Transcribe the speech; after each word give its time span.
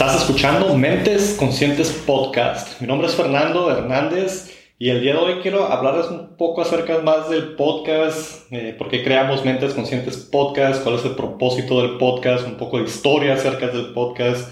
Estás 0.00 0.22
escuchando 0.22 0.74
Mentes 0.78 1.36
Conscientes 1.38 1.90
Podcast. 2.06 2.80
Mi 2.80 2.86
nombre 2.86 3.06
es 3.06 3.14
Fernando 3.14 3.70
Hernández 3.70 4.50
y 4.78 4.88
el 4.88 5.02
día 5.02 5.12
de 5.12 5.18
hoy 5.18 5.34
quiero 5.42 5.66
hablarles 5.66 6.06
un 6.06 6.38
poco 6.38 6.62
acerca 6.62 7.00
más 7.00 7.28
del 7.28 7.54
podcast, 7.54 8.50
eh, 8.50 8.74
por 8.78 8.88
qué 8.88 9.04
creamos 9.04 9.44
Mentes 9.44 9.74
Conscientes 9.74 10.16
Podcast, 10.16 10.82
cuál 10.82 10.94
es 10.94 11.04
el 11.04 11.10
propósito 11.16 11.82
del 11.82 11.98
podcast, 11.98 12.46
un 12.46 12.56
poco 12.56 12.78
de 12.78 12.84
historia 12.84 13.34
acerca 13.34 13.66
del 13.66 13.92
podcast. 13.92 14.50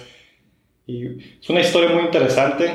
Es 0.87 1.49
una 1.49 1.61
historia 1.61 1.89
muy 1.97 2.03
interesante, 2.03 2.71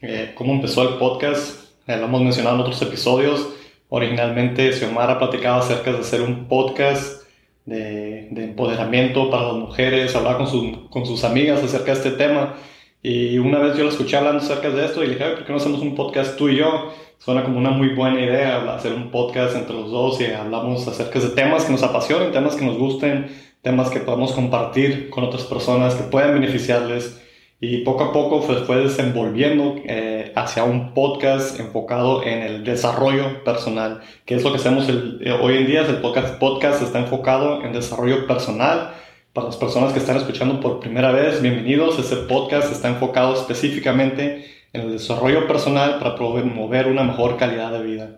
eh, 0.00 0.34
cómo 0.36 0.52
empezó 0.52 0.88
el 0.88 0.94
podcast, 0.98 1.64
eh, 1.88 1.96
lo 1.96 2.04
hemos 2.04 2.22
mencionado 2.22 2.54
en 2.54 2.60
otros 2.60 2.80
episodios. 2.82 3.48
Originalmente 3.88 4.72
Xiomara 4.72 5.18
platicado 5.18 5.62
acerca 5.62 5.90
de 5.90 5.98
hacer 5.98 6.20
un 6.20 6.46
podcast 6.46 7.23
de, 7.66 8.28
empoderamiento 8.28 9.30
para 9.30 9.48
las 9.48 9.56
mujeres, 9.56 10.14
hablaba 10.14 10.38
con, 10.38 10.88
con 10.88 11.06
sus 11.06 11.24
amigas 11.24 11.62
acerca 11.62 11.92
de 11.92 11.98
este 11.98 12.10
tema. 12.12 12.54
Y 13.02 13.38
una 13.38 13.58
vez 13.58 13.76
yo 13.76 13.84
la 13.84 13.90
escuché 13.90 14.16
hablando 14.16 14.42
acerca 14.42 14.70
de 14.70 14.84
esto 14.84 15.02
y 15.02 15.08
le 15.08 15.14
dije, 15.14 15.30
¿por 15.30 15.44
qué 15.44 15.52
no 15.52 15.58
hacemos 15.58 15.80
un 15.80 15.94
podcast 15.94 16.36
tú 16.36 16.48
y 16.48 16.56
yo? 16.56 16.92
Suena 17.18 17.44
como 17.44 17.58
una 17.58 17.70
muy 17.70 17.94
buena 17.94 18.20
idea 18.20 18.74
hacer 18.74 18.92
un 18.92 19.10
podcast 19.10 19.56
entre 19.56 19.74
los 19.74 19.90
dos 19.90 20.20
y 20.20 20.26
hablamos 20.26 20.86
acerca 20.88 21.18
de 21.20 21.28
temas 21.28 21.64
que 21.64 21.72
nos 21.72 21.82
apasionen, 21.82 22.32
temas 22.32 22.56
que 22.56 22.64
nos 22.64 22.78
gusten, 22.78 23.28
temas 23.62 23.90
que 23.90 24.00
podamos 24.00 24.32
compartir 24.32 25.10
con 25.10 25.24
otras 25.24 25.44
personas 25.44 25.94
que 25.94 26.04
puedan 26.04 26.34
beneficiarles 26.34 27.20
y 27.60 27.78
poco 27.78 28.04
a 28.04 28.12
poco 28.12 28.42
pues, 28.42 28.60
fue 28.60 28.76
desenvolviendo 28.76 29.76
eh, 29.86 30.13
hacia 30.34 30.64
un 30.64 30.94
podcast 30.94 31.60
enfocado 31.60 32.22
en 32.24 32.42
el 32.42 32.64
desarrollo 32.64 33.44
personal, 33.44 34.00
que 34.24 34.34
es 34.34 34.42
lo 34.42 34.50
que 34.50 34.58
hacemos 34.58 34.88
eh, 34.88 35.32
hoy 35.40 35.58
en 35.58 35.66
día, 35.66 35.82
el 35.82 35.98
podcast, 35.98 36.38
podcast 36.38 36.82
está 36.82 36.98
enfocado 36.98 37.62
en 37.62 37.72
desarrollo 37.72 38.26
personal. 38.26 38.94
Para 39.32 39.48
las 39.48 39.56
personas 39.56 39.92
que 39.92 39.98
están 39.98 40.16
escuchando 40.16 40.60
por 40.60 40.78
primera 40.78 41.10
vez, 41.10 41.42
bienvenidos. 41.42 41.98
Este 41.98 42.16
podcast 42.16 42.70
está 42.70 42.88
enfocado 42.88 43.34
específicamente 43.34 44.46
en 44.72 44.82
el 44.82 44.92
desarrollo 44.92 45.46
personal 45.46 45.98
para 45.98 46.14
promover 46.14 46.86
una 46.86 47.02
mejor 47.02 47.36
calidad 47.36 47.72
de 47.72 47.82
vida. 47.82 48.10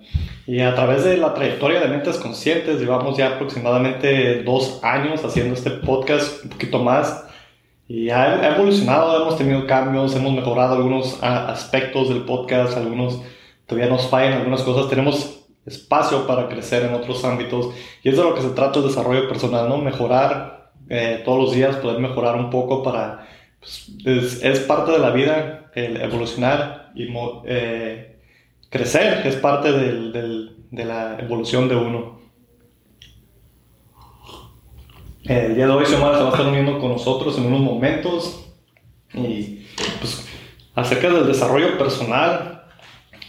Y 0.47 0.61
a 0.61 0.75
través 0.75 1.05
de 1.05 1.17
la 1.17 1.35
trayectoria 1.35 1.81
de 1.81 1.89
Mentes 1.89 2.17
Conscientes, 2.17 2.79
llevamos 2.79 3.17
ya 3.17 3.35
aproximadamente 3.35 4.43
dos 4.43 4.81
años 4.83 5.25
haciendo 5.25 5.55
este 5.55 5.71
podcast, 5.71 6.45
un 6.45 6.51
poquito 6.51 6.79
más 6.79 7.26
y 7.89 8.11
ha, 8.11 8.55
evolucionado, 8.55 9.23
hemos 9.23 9.39
tenido 9.39 9.67
cambios, 9.67 10.15
hemos 10.17 10.33
mejorado 10.33 10.77
algunos 10.77 11.23
aspectos 11.23 12.09
del 12.09 12.23
podcast, 12.23 12.77
algunos 12.77 13.23
todavía 13.67 13.91
nos 13.91 14.09
fallan 14.09 14.35
algunas 14.35 14.63
cosas, 14.63 14.89
tenemos 14.89 15.45
espacio 15.65 16.27
para 16.27 16.49
crecer 16.49 16.85
en 16.85 16.95
otros 16.95 17.25
ámbitos 17.25 17.75
y 18.03 18.09
es 18.09 18.17
de 18.17 18.23
lo 18.23 18.35
que 18.35 18.43
se 18.43 18.51
trata 18.51 18.81
el 18.81 18.87
desarrollo 18.87 19.29
personal, 19.29 19.69
¿no? 19.69 19.79
Mejorar 19.79 20.73
eh, 20.89 21.23
todos 21.25 21.39
los 21.39 21.53
días, 21.55 21.77
poder 21.77 22.01
mejorar 22.01 22.37
un 22.37 22.51
poco 22.51 22.83
para... 22.83 23.29
Pues, 23.61 24.43
es, 24.43 24.61
parte 24.61 24.93
de 24.93 24.99
la 24.99 25.11
vida 25.11 25.71
el 25.75 26.01
evolucionar 26.01 26.93
y 26.95 27.09
eh, 27.47 28.17
crecer, 28.71 29.27
es 29.27 29.37
parte 29.37 29.73
del, 29.73 30.57
de 30.71 30.85
la 30.85 31.19
evolución 31.19 31.69
de 31.69 31.77
uno. 31.77 32.16
El 35.29 35.57
día 35.57 35.67
de 35.67 35.73
hoy 35.73 35.85
Xiomara 35.85 36.19
se 36.19 36.23
va 36.23 36.29
a 36.29 36.31
estar 36.31 36.47
uniendo 36.47 36.79
con 36.79 36.93
nosotros 36.93 37.37
en 37.37 37.47
unos 37.47 37.59
momentos 37.61 38.47
y 39.13 39.67
pues 39.99 40.25
acerca 40.77 41.11
del 41.11 41.27
desarrollo 41.27 41.77
personal 41.77 42.63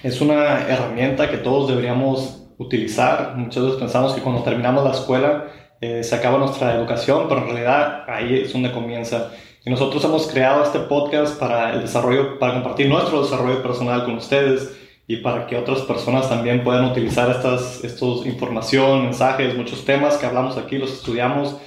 es 0.03 0.21
una 0.21 0.67
herramienta 0.67 1.27
que 1.27 1.37
todos 1.37 1.67
deberíamos 1.67 2.43
utilizar. 2.59 3.33
Muchas 3.35 3.63
veces 3.63 3.79
pensamos 3.79 4.13
que 4.13 4.21
cuando 4.21 4.43
terminamos 4.43 4.83
la 4.83 4.91
escuela 4.91 5.45
eh, 5.81 6.03
se 6.03 6.13
acaba 6.13 6.37
nuestra 6.37 6.75
educación, 6.75 7.25
pero 7.27 7.41
en 7.41 7.47
realidad 7.47 8.03
ahí 8.07 8.41
es 8.41 8.53
donde 8.53 8.71
comienza. 8.71 9.31
Y 9.65 9.71
nosotros 9.71 10.03
hemos 10.05 10.27
creado 10.27 10.63
este 10.63 10.79
podcast 10.81 11.39
para 11.39 11.73
el 11.73 11.81
desarrollo, 11.81 12.37
para 12.37 12.53
compartir 12.53 12.89
nuestro 12.89 13.23
desarrollo 13.23 13.63
personal 13.63 14.05
con 14.05 14.17
ustedes 14.17 14.77
y 15.07 15.17
para 15.17 15.47
que 15.47 15.57
otras 15.57 15.79
personas 15.81 16.29
también 16.29 16.63
puedan 16.63 16.85
utilizar 16.85 17.31
estas, 17.31 17.83
estos 17.83 18.27
información, 18.27 19.05
mensajes, 19.05 19.57
muchos 19.57 19.83
temas 19.83 20.17
que 20.17 20.27
hablamos 20.27 20.57
aquí, 20.57 20.77
los 20.77 20.93
estudiamos 20.93 21.57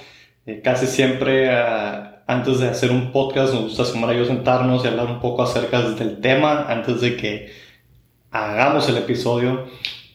eh, 0.51 0.61
casi 0.61 0.87
siempre 0.87 1.49
ah, 1.49 2.23
antes 2.27 2.59
de 2.59 2.69
hacer 2.69 2.91
un 2.91 3.11
podcast 3.11 3.53
nos 3.53 3.63
gusta 3.63 3.85
sumar 3.85 4.15
yo 4.15 4.25
sentarnos 4.25 4.83
y 4.83 4.87
hablar 4.87 5.07
un 5.07 5.19
poco 5.19 5.43
acerca 5.43 5.81
del 5.81 6.19
tema 6.21 6.65
antes 6.69 7.01
de 7.01 7.15
que 7.17 7.51
hagamos 8.31 8.87
el 8.89 8.97
episodio. 8.97 9.65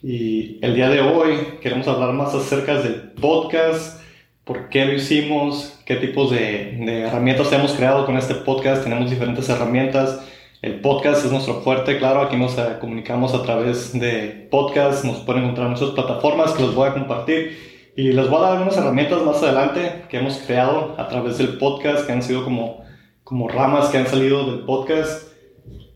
Y 0.03 0.59
el 0.63 0.75
día 0.75 0.89
de 0.89 1.01
hoy 1.01 1.59
queremos 1.61 1.89
hablar 1.89 2.13
más 2.13 2.35
acerca 2.35 2.81
del 2.81 3.13
podcast, 3.21 4.01
por 4.45 4.69
qué 4.69 4.85
lo 4.85 4.93
hicimos, 4.93 5.79
qué 5.85 5.97
tipos 5.97 6.31
de, 6.31 7.03
herramientas 7.05 7.53
hemos 7.53 7.73
creado 7.73 8.07
con 8.07 8.17
este 8.17 8.35
podcast. 8.35 8.85
Tenemos 8.85 9.11
diferentes 9.11 9.49
herramientas. 9.49 10.21
El 10.63 10.81
podcast 10.81 11.25
es 11.25 11.33
nuestro 11.33 11.61
fuerte, 11.61 11.99
claro, 11.99 12.23
aquí 12.23 12.37
nos 12.37 12.59
ah, 12.59 12.79
comunicamos 12.81 13.35
a 13.35 13.43
través 13.43 13.99
de 13.99 14.49
podcast, 14.51 15.05
nos 15.05 15.19
pueden 15.19 15.43
encontrar 15.43 15.67
en 15.67 15.73
nuestras 15.73 15.93
plataformas 15.93 16.53
que 16.53 16.63
los 16.63 16.75
voy 16.75 16.89
a 16.89 16.95
compartir 16.95 17.76
y 17.97 18.13
les 18.13 18.29
voy 18.29 18.39
a 18.39 18.43
dar 18.43 18.53
algunas 18.53 18.77
herramientas 18.77 19.23
más 19.23 19.43
adelante 19.43 20.05
que 20.11 20.19
hemos 20.19 20.37
creado 20.37 20.95
a 20.99 21.09
través 21.09 21.39
del 21.39 21.57
podcast, 21.57 22.07
que 22.07 22.13
han 22.13 22.23
sido 22.23 22.45
como, 22.45 22.85
como 23.25 23.49
ramas 23.49 23.89
que 23.89 23.97
han 23.97 24.07
salido 24.07 24.51
del 24.51 24.67
podcast. 24.67 25.33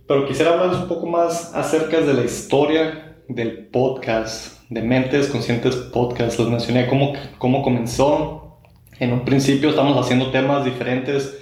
Pero 0.08 0.26
quisiera 0.26 0.52
hablarles 0.52 0.78
un 0.78 0.88
poco 0.88 1.06
más 1.06 1.54
acerca 1.54 2.00
de 2.00 2.14
la 2.14 2.24
historia 2.24 3.16
del 3.28 3.66
podcast, 3.66 4.62
de 4.70 4.80
Mentes 4.80 5.28
Conscientes 5.28 5.76
Podcast. 5.76 6.38
Les 6.38 6.48
mencioné 6.48 6.86
cómo, 6.86 7.12
cómo 7.36 7.62
comenzó. 7.62 8.60
En 8.98 9.12
un 9.12 9.26
principio 9.26 9.68
estamos 9.68 9.98
haciendo 9.98 10.30
temas 10.30 10.64
diferentes 10.64 11.38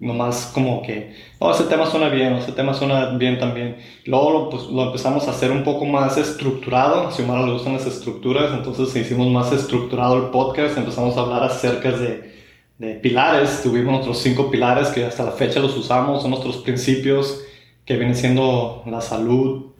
nomás 0.00 0.50
como 0.54 0.82
que, 0.82 1.14
oh, 1.38 1.50
ese 1.50 1.64
tema 1.64 1.86
suena 1.86 2.08
bien, 2.08 2.34
ese 2.34 2.52
tema 2.52 2.72
suena 2.72 3.16
bien 3.16 3.38
también. 3.38 3.78
Luego 4.04 4.50
pues, 4.50 4.64
lo 4.64 4.84
empezamos 4.84 5.26
a 5.26 5.32
hacer 5.32 5.50
un 5.50 5.64
poco 5.64 5.84
más 5.84 6.16
estructurado, 6.16 7.08
a 7.08 7.10
Xiomara 7.10 7.44
le 7.44 7.52
gustan 7.52 7.72
las 7.72 7.86
estructuras, 7.86 8.52
entonces 8.52 8.94
hicimos 8.94 9.28
más 9.28 9.52
estructurado 9.52 10.16
el 10.16 10.30
podcast, 10.30 10.78
empezamos 10.78 11.16
a 11.16 11.20
hablar 11.20 11.42
acerca 11.42 11.90
de, 11.90 12.32
de 12.78 12.94
pilares, 12.94 13.60
tuvimos 13.62 13.92
nuestros 13.92 14.18
cinco 14.18 14.50
pilares 14.50 14.88
que 14.88 15.04
hasta 15.04 15.24
la 15.24 15.32
fecha 15.32 15.58
los 15.60 15.76
usamos, 15.76 16.22
son 16.22 16.30
nuestros 16.30 16.58
principios 16.58 17.42
que 17.84 17.96
vienen 17.96 18.14
siendo 18.14 18.84
la 18.86 19.00
salud, 19.00 19.72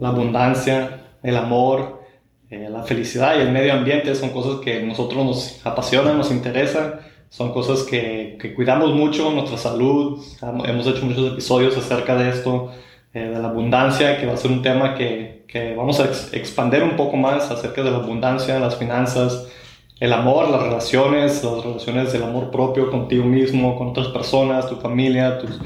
la 0.00 0.08
abundancia, 0.08 1.04
el 1.22 1.36
amor, 1.36 2.02
eh, 2.50 2.68
la 2.68 2.82
felicidad 2.82 3.38
y 3.38 3.42
el 3.42 3.52
medio 3.52 3.74
ambiente, 3.74 4.14
son 4.16 4.30
cosas 4.30 4.60
que 4.60 4.80
a 4.80 4.82
nosotros 4.82 5.24
nos 5.24 5.66
apasionan, 5.66 6.18
nos 6.18 6.32
interesan 6.32 7.11
son 7.32 7.50
cosas 7.50 7.84
que, 7.84 8.36
que, 8.38 8.52
cuidamos 8.52 8.92
mucho, 8.92 9.30
nuestra 9.30 9.56
salud. 9.56 10.22
Hemos 10.42 10.86
hecho 10.86 11.06
muchos 11.06 11.32
episodios 11.32 11.74
acerca 11.78 12.14
de 12.14 12.28
esto, 12.28 12.70
eh, 13.14 13.20
de 13.20 13.40
la 13.40 13.48
abundancia, 13.48 14.20
que 14.20 14.26
va 14.26 14.34
a 14.34 14.36
ser 14.36 14.50
un 14.50 14.60
tema 14.60 14.94
que, 14.94 15.46
que 15.48 15.74
vamos 15.74 15.98
a 15.98 16.04
expandir 16.36 16.82
un 16.82 16.94
poco 16.94 17.16
más 17.16 17.50
acerca 17.50 17.82
de 17.82 17.90
la 17.90 17.96
abundancia, 17.96 18.60
las 18.60 18.76
finanzas, 18.76 19.48
el 19.98 20.12
amor, 20.12 20.50
las 20.50 20.62
relaciones, 20.62 21.42
las 21.42 21.64
relaciones 21.64 22.12
del 22.12 22.24
amor 22.24 22.50
propio 22.50 22.90
contigo 22.90 23.24
mismo, 23.24 23.78
con 23.78 23.88
otras 23.88 24.08
personas, 24.08 24.68
tu 24.68 24.76
familia, 24.76 25.38
tus, 25.38 25.58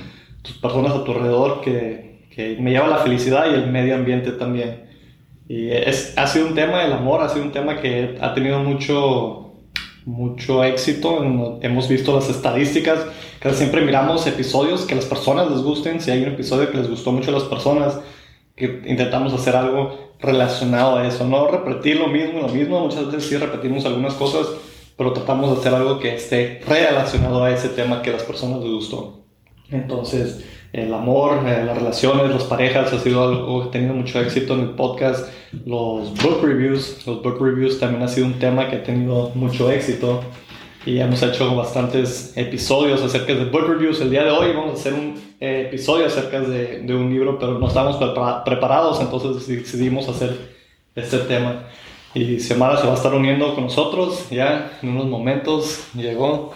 tus 0.42 0.56
personas 0.58 0.92
a 0.92 1.02
tu 1.02 1.10
alrededor, 1.10 1.62
que, 1.62 2.28
que 2.30 2.56
me 2.60 2.70
lleva 2.70 2.86
a 2.86 2.90
la 2.90 2.98
felicidad 2.98 3.50
y 3.50 3.54
el 3.54 3.72
medio 3.72 3.96
ambiente 3.96 4.30
también. 4.30 4.84
Y 5.48 5.70
es, 5.70 6.16
ha 6.16 6.28
sido 6.28 6.46
un 6.46 6.54
tema, 6.54 6.84
el 6.84 6.92
amor 6.92 7.22
ha 7.22 7.28
sido 7.28 7.44
un 7.44 7.50
tema 7.50 7.80
que 7.80 8.16
ha 8.20 8.34
tenido 8.34 8.60
mucho 8.60 9.45
mucho 10.06 10.64
éxito. 10.64 11.22
Hemos 11.60 11.88
visto 11.88 12.14
las 12.14 12.30
estadísticas, 12.30 13.00
que 13.40 13.52
siempre 13.52 13.82
miramos 13.82 14.26
episodios 14.26 14.86
que 14.86 14.94
las 14.94 15.04
personas 15.04 15.50
les 15.50 15.60
gusten. 15.60 16.00
Si 16.00 16.10
hay 16.10 16.22
un 16.22 16.28
episodio 16.28 16.70
que 16.70 16.78
les 16.78 16.88
gustó 16.88 17.12
mucho 17.12 17.30
a 17.30 17.34
las 17.34 17.42
personas, 17.42 17.98
que 18.54 18.82
intentamos 18.86 19.34
hacer 19.34 19.54
algo 19.54 20.14
relacionado 20.20 20.96
a 20.96 21.06
eso. 21.06 21.26
No 21.26 21.48
repetir 21.48 21.98
lo 21.98 22.06
mismo, 22.06 22.40
lo 22.40 22.48
mismo. 22.48 22.80
Muchas 22.80 23.06
veces 23.06 23.28
sí 23.28 23.36
repetimos 23.36 23.84
algunas 23.84 24.14
cosas, 24.14 24.46
pero 24.96 25.12
tratamos 25.12 25.50
de 25.50 25.60
hacer 25.60 25.74
algo 25.74 25.98
que 25.98 26.14
esté 26.14 26.62
relacionado 26.66 27.44
a 27.44 27.50
ese 27.50 27.68
tema 27.68 28.00
que 28.00 28.10
a 28.10 28.14
las 28.14 28.22
personas 28.22 28.60
les 28.60 28.70
gustó. 28.70 29.24
Entonces, 29.70 30.44
el 30.76 30.92
amor, 30.92 31.38
eh, 31.46 31.64
las 31.64 31.76
relaciones, 31.76 32.30
las 32.30 32.44
parejas 32.44 32.92
ha 32.92 32.98
sido 32.98 33.26
algo 33.26 33.62
que 33.62 33.68
ha 33.68 33.70
tenido 33.70 33.94
mucho 33.94 34.20
éxito 34.20 34.54
en 34.54 34.60
el 34.60 34.70
podcast. 34.70 35.26
Los 35.64 36.12
book 36.22 36.42
reviews, 36.42 37.06
los 37.06 37.22
book 37.22 37.38
reviews 37.40 37.80
también 37.80 38.02
ha 38.02 38.08
sido 38.08 38.26
un 38.26 38.34
tema 38.34 38.68
que 38.68 38.76
ha 38.76 38.82
tenido 38.82 39.30
mucho 39.34 39.70
éxito 39.70 40.20
y 40.84 40.98
hemos 40.98 41.22
hecho 41.22 41.56
bastantes 41.56 42.36
episodios 42.36 43.00
acerca 43.00 43.34
de 43.34 43.46
book 43.46 43.66
reviews. 43.66 44.02
El 44.02 44.10
día 44.10 44.24
de 44.24 44.30
hoy 44.30 44.52
vamos 44.52 44.72
a 44.72 44.74
hacer 44.74 44.92
un 44.92 45.14
eh, 45.40 45.64
episodio 45.68 46.06
acerca 46.06 46.40
de, 46.40 46.82
de, 46.82 46.94
un 46.94 47.10
libro, 47.10 47.38
pero 47.38 47.58
no 47.58 47.68
estamos 47.68 47.96
preparados, 48.44 49.00
entonces 49.00 49.48
decidimos 49.48 50.06
hacer 50.10 50.36
este 50.94 51.20
tema. 51.20 51.64
Y 52.14 52.38
Xiomara 52.38 52.76
se 52.76 52.86
va 52.86 52.92
a 52.92 52.96
estar 52.96 53.14
uniendo 53.14 53.54
con 53.54 53.64
nosotros 53.64 54.28
ya 54.28 54.78
en 54.82 54.90
unos 54.90 55.06
momentos. 55.06 55.88
Llegó, 55.94 56.52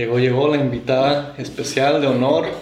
llegó, 0.00 0.18
llegó 0.18 0.48
la 0.48 0.56
invitada 0.56 1.34
especial 1.36 2.00
de 2.00 2.06
honor. 2.06 2.46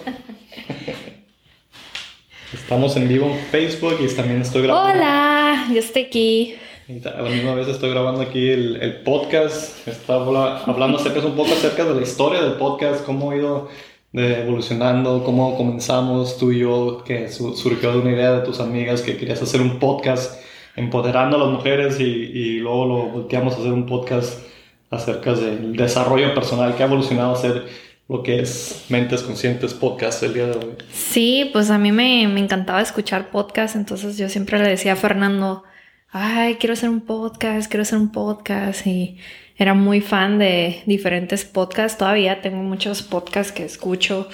Estamos 2.53 2.97
en 2.97 3.07
vivo 3.09 3.27
en 3.27 3.39
Facebook 3.39 3.99
y 4.01 4.09
también 4.09 4.43
estoy 4.43 4.63
grabando. 4.63 4.99
Hola, 4.99 5.69
yo 5.73 5.79
estoy 5.79 6.03
aquí. 6.03 6.57
a 7.05 7.23
la 7.23 7.31
misma 7.31 7.55
vez 7.55 7.69
estoy 7.69 7.91
grabando 7.91 8.23
aquí 8.23 8.49
el, 8.49 8.83
el 8.83 9.03
podcast. 9.03 9.87
Estaba 9.87 10.63
hablando 10.65 10.99
acerca, 10.99 11.21
un 11.21 11.37
poco 11.37 11.53
acerca 11.53 11.85
de 11.85 11.95
la 11.95 12.03
historia 12.03 12.43
del 12.43 12.55
podcast, 12.55 13.05
cómo 13.05 13.31
ha 13.31 13.37
ido 13.37 13.69
de 14.11 14.41
evolucionando, 14.41 15.23
cómo 15.23 15.57
comenzamos 15.57 16.39
tú 16.39 16.51
y 16.51 16.61
yo, 16.61 17.05
que 17.05 17.29
surgió 17.29 17.93
de 17.93 17.99
una 17.99 18.11
idea 18.11 18.33
de 18.33 18.41
tus 18.45 18.59
amigas 18.59 19.03
que 19.03 19.17
querías 19.17 19.41
hacer 19.43 19.61
un 19.61 19.79
podcast 19.79 20.43
empoderando 20.75 21.37
a 21.37 21.41
las 21.41 21.51
mujeres 21.51 22.01
y, 22.01 22.05
y 22.05 22.59
luego 22.59 22.87
lo 22.87 22.95
volteamos 23.11 23.55
a 23.55 23.59
hacer 23.59 23.73
un 23.73 23.87
podcast 23.87 24.48
acerca 24.91 25.35
del 25.35 25.77
desarrollo 25.77 26.35
personal 26.35 26.75
que 26.75 26.83
ha 26.83 26.87
evolucionado 26.87 27.33
a 27.33 27.37
ser 27.37 27.67
lo 28.09 28.23
que 28.23 28.41
es 28.41 28.87
Mentes 28.89 29.23
Conscientes 29.23 29.75
Podcast 29.75 30.23
el 30.23 30.35
día 30.35 30.47
de 30.47 30.57
hoy. 30.57 30.77
Sí, 30.91 31.51
pues 31.53 31.71
a 31.71 31.79
mí 31.79 31.93
me, 31.93 32.27
me 32.29 32.41
encantaba 32.41 32.81
escuchar 32.81 33.31
podcast, 33.31 33.77
entonces 33.77 34.17
yo 34.17 34.29
siempre 34.31 34.59
le 34.59 34.69
decía 34.69 34.95
a 34.95 34.97
Fernando, 34.97 35.65
ay, 36.11 36.55
quiero 36.55 36.73
hacer 36.73 36.89
un 36.89 37.03
podcast, 37.03 37.71
quiero 37.71 37.83
hacer 37.83 37.99
un 37.99 38.11
podcast 38.11 38.87
y 38.87 39.19
era 39.57 39.75
muy 39.75 40.01
fan 40.01 40.39
de 40.39 40.83
diferentes 40.87 41.45
podcasts, 41.45 41.99
todavía 41.99 42.41
tengo 42.41 42.63
muchos 42.63 43.03
podcasts 43.03 43.53
que 43.53 43.65
escucho 43.65 44.29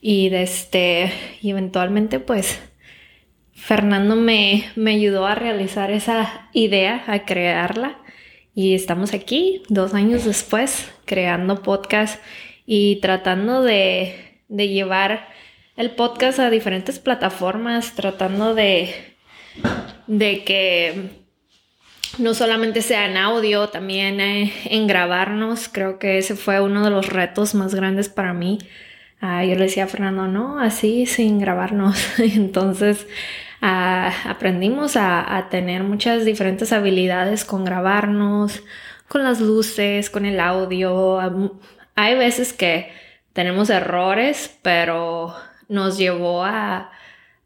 y 0.00 0.34
este, 0.34 1.12
y 1.42 1.50
eventualmente 1.50 2.20
pues 2.20 2.58
Fernando 3.52 4.16
me, 4.16 4.64
me 4.76 4.92
ayudó 4.92 5.26
a 5.26 5.34
realizar 5.34 5.90
esa 5.90 6.48
idea, 6.54 7.04
a 7.06 7.26
crearla 7.26 7.98
y 8.54 8.74
estamos 8.74 9.14
aquí 9.14 9.62
dos 9.68 9.94
años 9.94 10.24
después 10.24 10.90
creando 11.04 11.62
podcast 11.62 12.20
y 12.66 12.96
tratando 12.96 13.62
de, 13.62 14.40
de 14.48 14.68
llevar 14.68 15.28
el 15.76 15.92
podcast 15.92 16.38
a 16.38 16.50
diferentes 16.50 16.98
plataformas, 16.98 17.94
tratando 17.94 18.54
de, 18.54 18.94
de 20.06 20.44
que 20.44 21.10
no 22.18 22.34
solamente 22.34 22.82
sea 22.82 23.06
en 23.06 23.16
audio, 23.16 23.68
también 23.68 24.20
eh, 24.20 24.52
en 24.66 24.86
grabarnos. 24.86 25.68
Creo 25.68 25.98
que 25.98 26.18
ese 26.18 26.36
fue 26.36 26.60
uno 26.60 26.84
de 26.84 26.90
los 26.90 27.08
retos 27.08 27.54
más 27.54 27.74
grandes 27.74 28.08
para 28.08 28.34
mí. 28.34 28.58
Ah, 29.20 29.44
yo 29.44 29.54
le 29.54 29.64
decía 29.64 29.84
a 29.84 29.88
Fernando, 29.88 30.28
no, 30.28 30.60
así 30.60 31.06
sin 31.06 31.38
grabarnos. 31.38 31.96
Entonces 32.18 33.06
ah, 33.60 34.12
aprendimos 34.26 34.96
a, 34.96 35.36
a, 35.36 35.48
tener 35.48 35.82
muchas 35.82 36.24
diferentes 36.24 36.72
habilidades 36.72 37.44
con 37.44 37.64
grabarnos, 37.64 38.62
con 39.08 39.24
las 39.24 39.40
luces, 39.40 40.10
con 40.10 40.24
el 40.24 40.40
audio. 40.40 41.18
Hay 41.94 42.16
veces 42.16 42.52
que 42.52 42.92
tenemos 43.32 43.70
errores, 43.70 44.56
pero 44.62 45.34
nos 45.68 45.98
llevó 45.98 46.44
a, 46.44 46.90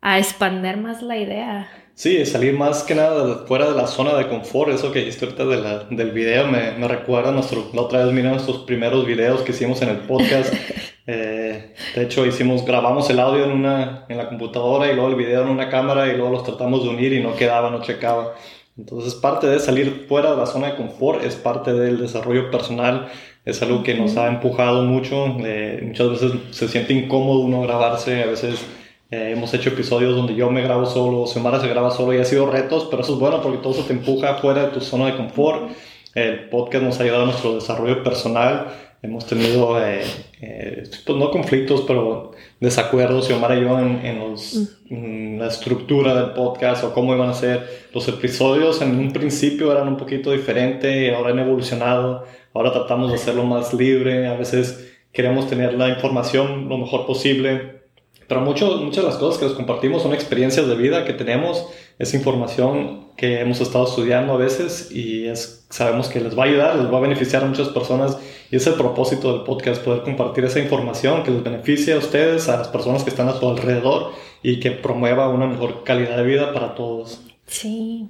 a 0.01 0.19
expander 0.19 0.77
más 0.77 1.03
la 1.03 1.17
idea. 1.17 1.69
Sí, 1.95 2.27
salir 2.27 2.55
más 2.55 2.83
que 2.83 2.95
nada 2.95 3.47
fuera 3.47 3.71
de 3.71 3.77
la 3.77 3.87
zona 3.87 4.15
de 4.15 4.29
confort, 4.29 4.73
eso 4.73 4.91
que 4.91 4.99
dijiste 4.99 5.27
ahorita 5.27 5.45
de 5.45 5.57
la, 5.59 5.85
del 5.85 6.11
video, 6.11 6.49
me, 6.49 6.73
me 6.73 6.89
recuerda 6.89 7.31
nuestro, 7.31 7.71
la 7.73 7.83
otra 7.83 8.05
vez 8.05 8.13
miré 8.13 8.29
nuestros 8.31 8.59
primeros 8.65 9.07
videos 9.07 9.43
que 9.43 9.53
hicimos 9.53 9.81
en 9.83 9.91
el 9.91 9.99
podcast. 9.99 10.53
Eh, 11.07 11.75
de 11.95 12.03
hecho, 12.03 12.25
hicimos, 12.25 12.65
grabamos 12.65 13.11
el 13.11 13.21
audio 13.21 13.45
en, 13.45 13.53
una, 13.53 14.07
en 14.09 14.17
la 14.17 14.29
computadora 14.29 14.91
y 14.91 14.95
luego 14.95 15.11
el 15.11 15.17
video 15.17 15.43
en 15.43 15.49
una 15.49 15.69
cámara 15.69 16.09
y 16.09 16.17
luego 16.17 16.31
los 16.31 16.45
tratamos 16.45 16.83
de 16.83 16.89
unir 16.91 17.13
y 17.13 17.23
no 17.23 17.35
quedaba, 17.35 17.71
no 17.71 17.83
checaba. 17.83 18.35
Entonces, 18.77 19.15
parte 19.15 19.47
de 19.47 19.61
salir 19.61 20.07
fuera 20.09 20.33
de 20.33 20.37
la 20.37 20.47
zona 20.47 20.69
de 20.69 20.77
confort 20.77 21.23
es 21.23 21.37
parte 21.37 21.73
del 21.73 22.01
desarrollo 22.01 22.51
personal, 22.51 23.09
es 23.45 23.63
algo 23.63 23.83
que 23.83 23.95
nos 23.95 24.17
ha 24.17 24.29
empujado 24.29 24.83
mucho. 24.83 25.37
Eh, 25.45 25.81
muchas 25.87 26.11
veces 26.11 26.33
se 26.51 26.69
siente 26.69 26.93
incómodo 26.93 27.41
uno 27.41 27.63
grabarse, 27.63 28.23
a 28.23 28.27
veces 28.27 28.65
eh, 29.11 29.33
hemos 29.33 29.55
hecho 29.55 29.69
episodios 29.69 30.17
donde 30.17 30.35
yo 30.35 30.51
me 30.51 30.63
grabo 30.63 30.87
solo, 30.87 31.27
Xiomara 31.27 31.61
se 31.61 31.69
graba 31.69 31.91
solo 31.91 32.15
y 32.15 32.19
ha 32.19 32.25
sido 32.25 32.51
retos, 32.51 32.89
pero 32.91 33.03
eso 33.03 33.15
es 33.15 33.21
bueno 33.21 33.41
porque 33.43 33.59
todo 33.59 33.75
eso 33.75 33.85
te 33.85 33.93
empuja 33.93 34.35
fuera 34.37 34.67
de 34.67 34.69
tu 34.73 34.81
zona 34.81 35.07
de 35.07 35.17
confort. 35.17 35.71
El 36.15 36.49
podcast 36.49 36.85
nos 36.85 36.99
ha 36.99 37.03
ayudado 37.05 37.25
a 37.25 37.27
nuestro 37.27 37.55
desarrollo 37.55 38.03
personal. 38.03 38.69
Hemos 39.05 39.27
tenido, 39.27 39.79
eh, 39.85 40.03
eh, 40.41 40.85
pues 41.05 41.19
no 41.19 41.31
conflictos, 41.31 41.83
pero 41.87 42.33
desacuerdos, 42.59 43.27
Xiomara 43.27 43.55
y 43.55 43.61
yo, 43.61 43.79
en, 43.79 44.01
en, 44.03 44.19
los, 44.19 44.79
en, 44.89 45.39
la 45.39 45.49
estructura 45.49 46.15
del 46.15 46.31
podcast 46.31 46.85
o 46.85 46.95
cómo 46.95 47.15
iban 47.15 47.29
a 47.29 47.35
ser 47.35 47.69
los 47.93 48.09
episodios. 48.09 48.81
En 48.81 48.99
un 48.99 49.13
principio 49.13 49.71
eran 49.73 49.89
un 49.89 49.99
poquito 49.99 50.33
diferente, 50.33 51.15
ahora 51.15 51.33
han 51.33 51.39
evolucionado. 51.39 52.25
Ahora 52.55 52.73
tratamos 52.73 53.11
de 53.11 53.17
hacerlo 53.17 53.45
más 53.45 53.75
libre. 53.75 54.27
A 54.27 54.39
veces 54.39 54.97
queremos 55.13 55.51
tener 55.51 55.75
la 55.75 55.91
información 55.91 56.71
lo 56.71 56.79
mejor 56.79 57.05
posible 57.05 57.85
pero 58.27 58.41
mucho, 58.41 58.79
muchas 58.79 59.05
de 59.05 59.11
las 59.11 59.19
cosas 59.19 59.39
que 59.39 59.47
les 59.47 59.55
compartimos 59.55 60.03
son 60.03 60.15
experiencias 60.15 60.67
de 60.67 60.75
vida 60.77 61.05
que 61.05 61.13
tenemos, 61.13 61.67
es 61.99 62.15
información 62.15 63.09
que 63.17 63.41
hemos 63.41 63.61
estado 63.61 63.87
estudiando 63.87 64.33
a 64.33 64.37
veces 64.37 64.91
y 64.91 65.27
es, 65.27 65.64
sabemos 65.75 66.09
que 66.09 66.21
les 66.21 66.39
va 66.39 66.45
a 66.45 66.47
ayudar, 66.47 66.77
les 66.77 66.93
va 66.93 66.99
a 66.99 67.01
beneficiar 67.01 67.43
a 67.43 67.47
muchas 67.47 67.69
personas 67.71 68.17
y 68.49 68.55
es 68.55 68.67
el 68.69 68.75
propósito 68.75 69.33
del 69.33 69.43
podcast, 69.43 69.83
poder 69.83 70.03
compartir 70.03 70.45
esa 70.45 70.61
información 70.61 71.25
que 71.25 71.33
les 71.33 71.43
beneficie 71.43 71.95
a 71.95 71.99
ustedes, 71.99 72.49
a 72.49 72.59
las 72.59 72.69
personas 72.69 73.03
que 73.03 73.11
están 73.11 73.29
a 73.29 73.33
su 73.33 73.49
alrededor 73.49 74.13
y 74.41 74.61
que 74.61 74.71
promueva 74.71 75.29
una 75.29 75.49
mejor 75.49 75.83
calidad 75.83 76.17
de 76.17 76.23
vida 76.23 76.53
para 76.53 76.77
todos. 76.77 77.27
Sí. 77.49 78.07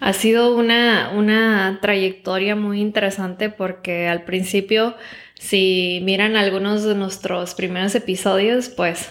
Ha 0.00 0.14
sido 0.14 0.56
una, 0.56 1.12
una 1.14 1.80
trayectoria 1.82 2.56
muy 2.56 2.80
interesante 2.80 3.50
porque 3.50 4.08
al 4.08 4.24
principio, 4.24 4.94
si 5.38 6.00
miran 6.02 6.34
algunos 6.34 6.82
de 6.82 6.94
nuestros 6.94 7.54
primeros 7.54 7.94
episodios, 7.94 8.70
pues 8.70 9.10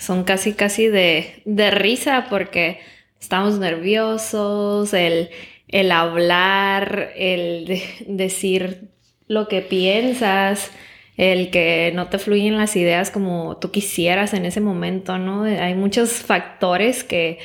son 0.00 0.24
casi 0.24 0.52
casi 0.52 0.88
de, 0.88 1.42
de 1.44 1.70
risa 1.70 2.26
porque 2.28 2.80
estamos 3.20 3.60
nerviosos, 3.60 4.92
el, 4.94 5.30
el 5.68 5.92
hablar, 5.92 7.12
el 7.16 7.80
decir 8.06 8.88
lo 9.26 9.48
que 9.48 9.60
piensas, 9.60 10.70
el 11.16 11.50
que 11.50 11.92
no 11.94 12.08
te 12.08 12.18
fluyen 12.18 12.56
las 12.56 12.76
ideas 12.76 13.10
como 13.10 13.58
tú 13.58 13.70
quisieras 13.70 14.34
en 14.34 14.46
ese 14.46 14.60
momento, 14.60 15.18
¿no? 15.18 15.42
Hay 15.42 15.74
muchos 15.74 16.12
factores 16.12 17.04
que, 17.04 17.38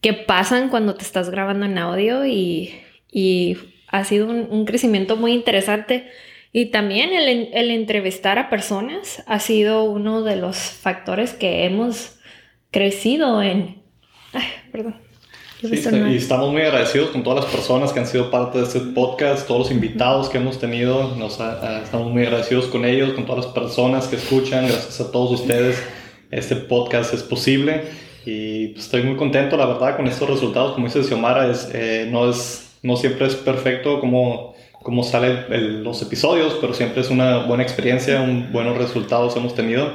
que 0.00 0.12
pasan 0.12 0.68
cuando 0.68 0.94
te 0.96 1.04
estás 1.04 1.30
grabando 1.30 1.64
en 1.66 1.78
audio 1.78 2.26
y, 2.26 2.74
y 3.10 3.56
ha 3.86 4.04
sido 4.04 4.28
un, 4.28 4.64
crecimiento 4.64 5.16
muy 5.16 5.32
interesante 5.32 6.10
y 6.52 6.66
también 6.66 7.12
el, 7.12 7.50
el, 7.54 7.70
entrevistar 7.70 8.38
a 8.38 8.50
personas 8.50 9.22
ha 9.26 9.38
sido 9.38 9.84
uno 9.84 10.22
de 10.22 10.36
los 10.36 10.56
factores 10.56 11.32
que 11.32 11.64
hemos 11.64 12.18
crecido 12.70 13.42
en... 13.42 13.82
Ay, 14.32 14.44
perdón. 14.72 15.11
Sí, 15.62 15.80
y 16.10 16.16
estamos 16.16 16.50
muy 16.50 16.62
agradecidos 16.62 17.10
con 17.10 17.22
todas 17.22 17.44
las 17.44 17.54
personas 17.54 17.92
que 17.92 18.00
han 18.00 18.06
sido 18.08 18.32
parte 18.32 18.58
de 18.58 18.64
este 18.64 18.80
podcast, 18.80 19.46
todos 19.46 19.60
los 19.60 19.70
invitados 19.70 20.28
que 20.28 20.38
hemos 20.38 20.58
tenido, 20.58 21.14
nos 21.14 21.38
estamos 21.84 22.10
muy 22.10 22.24
agradecidos 22.24 22.66
con 22.66 22.84
ellos, 22.84 23.12
con 23.12 23.26
todas 23.26 23.44
las 23.44 23.54
personas 23.54 24.08
que 24.08 24.16
escuchan, 24.16 24.66
gracias 24.66 25.00
a 25.00 25.12
todos 25.12 25.40
ustedes. 25.40 25.80
Este 26.32 26.56
podcast 26.56 27.14
es 27.14 27.22
posible. 27.22 27.82
Y 28.26 28.68
pues, 28.68 28.86
estoy 28.86 29.04
muy 29.04 29.14
contento 29.14 29.56
la 29.56 29.66
verdad 29.66 29.96
con 29.96 30.08
estos 30.08 30.28
resultados, 30.28 30.72
como 30.72 30.88
dice 30.88 31.04
Xiomara, 31.04 31.48
es, 31.48 31.70
eh, 31.72 32.08
no, 32.10 32.28
es, 32.28 32.78
no 32.82 32.96
siempre 32.96 33.28
es 33.28 33.36
perfecto 33.36 34.00
como 34.00 34.54
cómo 34.82 35.04
salen 35.04 35.84
los 35.84 36.02
episodios, 36.02 36.58
pero 36.60 36.74
siempre 36.74 37.02
es 37.02 37.10
una 37.10 37.44
buena 37.44 37.62
experiencia, 37.62 38.20
un, 38.20 38.50
buenos 38.50 38.76
resultados 38.78 39.36
hemos 39.36 39.54
tenido. 39.54 39.92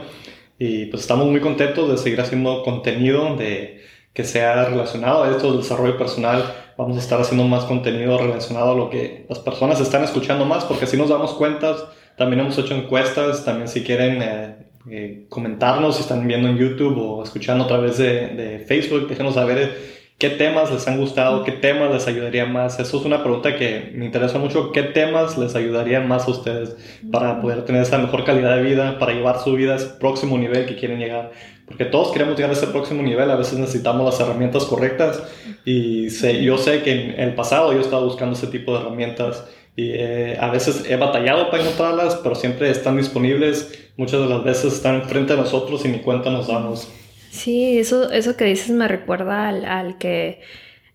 Y 0.60 0.86
pues 0.86 1.02
estamos 1.02 1.28
muy 1.28 1.42
contentos 1.42 1.90
de 1.92 1.98
seguir 1.98 2.22
haciendo 2.22 2.64
contenido 2.64 3.36
de, 3.36 3.78
que 4.18 4.24
sea 4.24 4.66
relacionado 4.66 5.24
a 5.24 5.30
esto, 5.30 5.52
del 5.52 5.62
desarrollo 5.62 5.96
personal. 5.96 6.44
Vamos 6.76 6.98
a 6.98 7.00
estar 7.00 7.22
haciendo 7.22 7.44
más 7.44 7.66
contenido 7.66 8.18
relacionado 8.18 8.72
a 8.72 8.76
lo 8.76 8.90
que 8.90 9.28
las 9.30 9.38
personas 9.38 9.80
están 9.80 10.04
escuchando 10.04 10.44
más, 10.44 10.66
porque 10.66 10.86
así 10.86 10.98
nos 10.98 11.10
damos 11.10 11.34
cuenta. 11.34 11.76
También 12.18 12.40
hemos 12.40 12.58
hecho 12.58 12.74
encuestas, 12.74 13.46
también 13.46 13.68
si 13.68 13.84
quieren 13.84 14.24
eh, 14.24 14.56
eh, 14.90 15.26
comentarnos, 15.30 15.98
si 15.98 16.02
están 16.02 16.28
viendo 16.28 16.48
en 16.48 16.58
YouTube 16.58 16.98
o 16.98 17.22
escuchando 17.22 17.66
a 17.66 17.68
través 17.68 18.00
de, 18.00 18.30
de 18.30 18.58
Facebook, 18.58 19.08
déjenos 19.08 19.36
saber 19.36 19.76
¿Qué 20.18 20.32
temas 20.32 20.72
les 20.72 20.88
han 20.88 20.98
gustado? 20.98 21.44
¿Qué 21.44 21.52
temas 21.52 21.92
les 21.92 22.08
ayudarían 22.08 22.52
más? 22.52 22.80
Eso 22.80 22.98
es 22.98 23.06
una 23.06 23.22
pregunta 23.22 23.56
que 23.56 23.92
me 23.94 24.04
interesa 24.04 24.40
mucho. 24.40 24.72
¿Qué 24.72 24.82
temas 24.82 25.38
les 25.38 25.54
ayudarían 25.54 26.08
más 26.08 26.28
a 26.28 26.32
ustedes 26.32 26.76
para 27.12 27.40
poder 27.40 27.66
tener 27.66 27.84
esa 27.84 28.00
mejor 28.00 28.24
calidad 28.24 28.56
de 28.56 28.64
vida, 28.64 28.98
para 28.98 29.14
llevar 29.14 29.38
su 29.38 29.54
vida 29.54 29.74
a 29.74 29.76
ese 29.76 29.90
próximo 30.00 30.40
nivel 30.40 30.66
que 30.66 30.76
quieren 30.76 30.98
llegar? 30.98 31.34
Porque 31.68 31.84
todos 31.86 32.14
queremos 32.14 32.36
llegar 32.36 32.50
a 32.50 32.54
ese 32.54 32.68
próximo 32.68 33.04
nivel, 33.04 33.30
a 33.30 33.36
veces 33.36 33.60
necesitamos 33.60 34.06
las 34.06 34.20
herramientas 34.20 34.64
correctas 34.64 35.22
y 35.66 36.10
sé, 36.10 36.42
yo 36.42 36.58
sé 36.58 36.82
que 36.82 36.92
en 36.92 37.20
el 37.20 37.36
pasado 37.36 37.74
yo 37.74 37.82
estaba 37.82 38.04
buscando 38.04 38.36
ese 38.36 38.48
tipo 38.48 38.74
de 38.74 38.80
herramientas 38.82 39.44
y 39.76 39.92
eh, 39.92 40.38
a 40.40 40.50
veces 40.50 40.86
he 40.90 40.96
batallado 40.96 41.52
para 41.52 41.62
encontrarlas, 41.62 42.16
pero 42.24 42.36
siempre 42.36 42.70
están 42.72 42.96
disponibles, 42.98 43.92
muchas 43.98 44.22
de 44.22 44.28
las 44.28 44.44
veces 44.44 44.74
están 44.74 45.04
frente 45.10 45.34
a 45.34 45.36
nosotros 45.36 45.86
y 45.86 45.90
ni 45.90 46.00
cuenta 46.00 46.30
nos 46.30 46.48
damos. 46.48 46.88
Sí, 47.30 47.78
eso, 47.78 48.12
eso 48.12 48.36
que 48.38 48.46
dices 48.46 48.72
me 48.72 48.88
recuerda 48.88 49.50
al, 49.50 49.98
que 49.98 50.42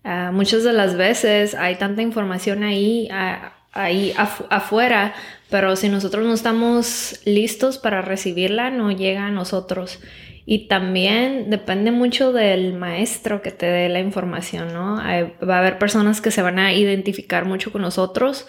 ah, 0.03 0.31
muchas 0.33 0.63
de 0.63 0.73
las 0.73 0.97
veces 0.97 1.53
hay 1.55 1.75
tanta 1.75 2.01
información 2.01 2.63
ahí, 2.63 3.07
ah, 3.11 3.53
ahí 3.71 4.13
afuera, 4.17 5.13
pero 5.49 5.75
si 5.75 5.87
nosotros 5.87 6.25
no 6.25 6.33
estamos 6.33 7.21
listos 7.25 7.77
para 7.77 8.01
recibirla, 8.01 8.69
no 8.69 8.91
llega 8.91 9.27
a 9.27 9.31
nosotros. 9.31 9.99
Y 10.45 10.67
también 10.67 11.49
depende 11.49 11.91
mucho 11.91 12.33
del 12.33 12.73
maestro 12.73 13.41
que 13.41 13.51
te 13.51 13.65
dé 13.65 13.87
la 13.89 14.01
información, 14.01 14.73
¿no? 14.73 14.97
va 14.97 15.55
a 15.55 15.59
haber 15.59 15.77
personas 15.77 16.19
que 16.19 16.31
se 16.31 16.41
van 16.41 16.59
a 16.59 16.73
identificar 16.73 17.45
mucho 17.45 17.71
con 17.71 17.81
nosotros 17.81 18.45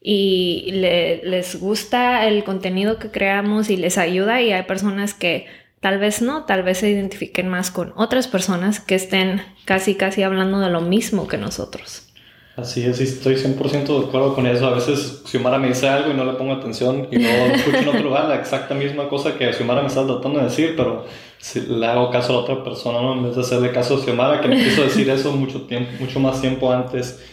y 0.00 0.70
les 0.72 1.60
gusta 1.60 2.26
el 2.26 2.44
contenido 2.44 2.98
que 2.98 3.10
creamos 3.10 3.70
y 3.70 3.76
les 3.76 3.98
ayuda 3.98 4.42
y 4.42 4.52
hay 4.52 4.62
personas 4.64 5.14
que 5.14 5.46
tal 5.80 5.98
vez 5.98 6.22
no, 6.22 6.44
tal 6.44 6.62
vez 6.62 6.78
se 6.78 6.90
identifiquen 6.90 7.48
más 7.48 7.70
con 7.70 7.92
otras 7.96 8.28
personas 8.28 8.80
que 8.80 8.94
estén 8.94 9.42
casi 9.64 9.94
casi 9.94 10.22
hablando 10.22 10.60
de 10.60 10.70
lo 10.70 10.80
mismo 10.80 11.28
que 11.28 11.38
nosotros. 11.38 12.11
Así 12.54 12.84
es, 12.84 13.00
estoy 13.00 13.36
100% 13.36 14.00
de 14.00 14.06
acuerdo 14.06 14.34
con 14.34 14.46
eso. 14.46 14.66
A 14.66 14.74
veces 14.74 15.22
Xiomara 15.24 15.58
me 15.58 15.68
dice 15.68 15.88
algo 15.88 16.10
y 16.10 16.14
no 16.14 16.24
le 16.24 16.34
pongo 16.34 16.52
atención 16.52 17.08
y 17.10 17.16
no 17.16 17.28
escucho 17.28 17.78
en 17.78 17.88
otro 17.88 18.02
lugar 18.02 18.28
la 18.28 18.34
exacta 18.34 18.74
misma 18.74 19.08
cosa 19.08 19.38
que 19.38 19.50
Xiomara 19.54 19.80
me 19.80 19.88
está 19.88 20.06
tratando 20.06 20.38
de 20.38 20.44
decir, 20.44 20.74
pero 20.76 21.06
si 21.38 21.62
le 21.62 21.86
hago 21.86 22.10
caso 22.10 22.32
a 22.32 22.36
la 22.36 22.42
otra 22.42 22.62
persona, 22.62 23.00
¿no? 23.00 23.14
En 23.14 23.22
vez 23.22 23.36
de 23.36 23.40
hacerle 23.40 23.72
caso 23.72 23.96
a 23.96 24.00
Xiomara, 24.00 24.42
que 24.42 24.48
me 24.48 24.62
quiso 24.62 24.82
decir 24.82 25.08
eso 25.08 25.32
mucho, 25.32 25.62
tiempo, 25.62 25.92
mucho 25.98 26.20
más 26.20 26.42
tiempo 26.42 26.70
antes. 26.70 27.24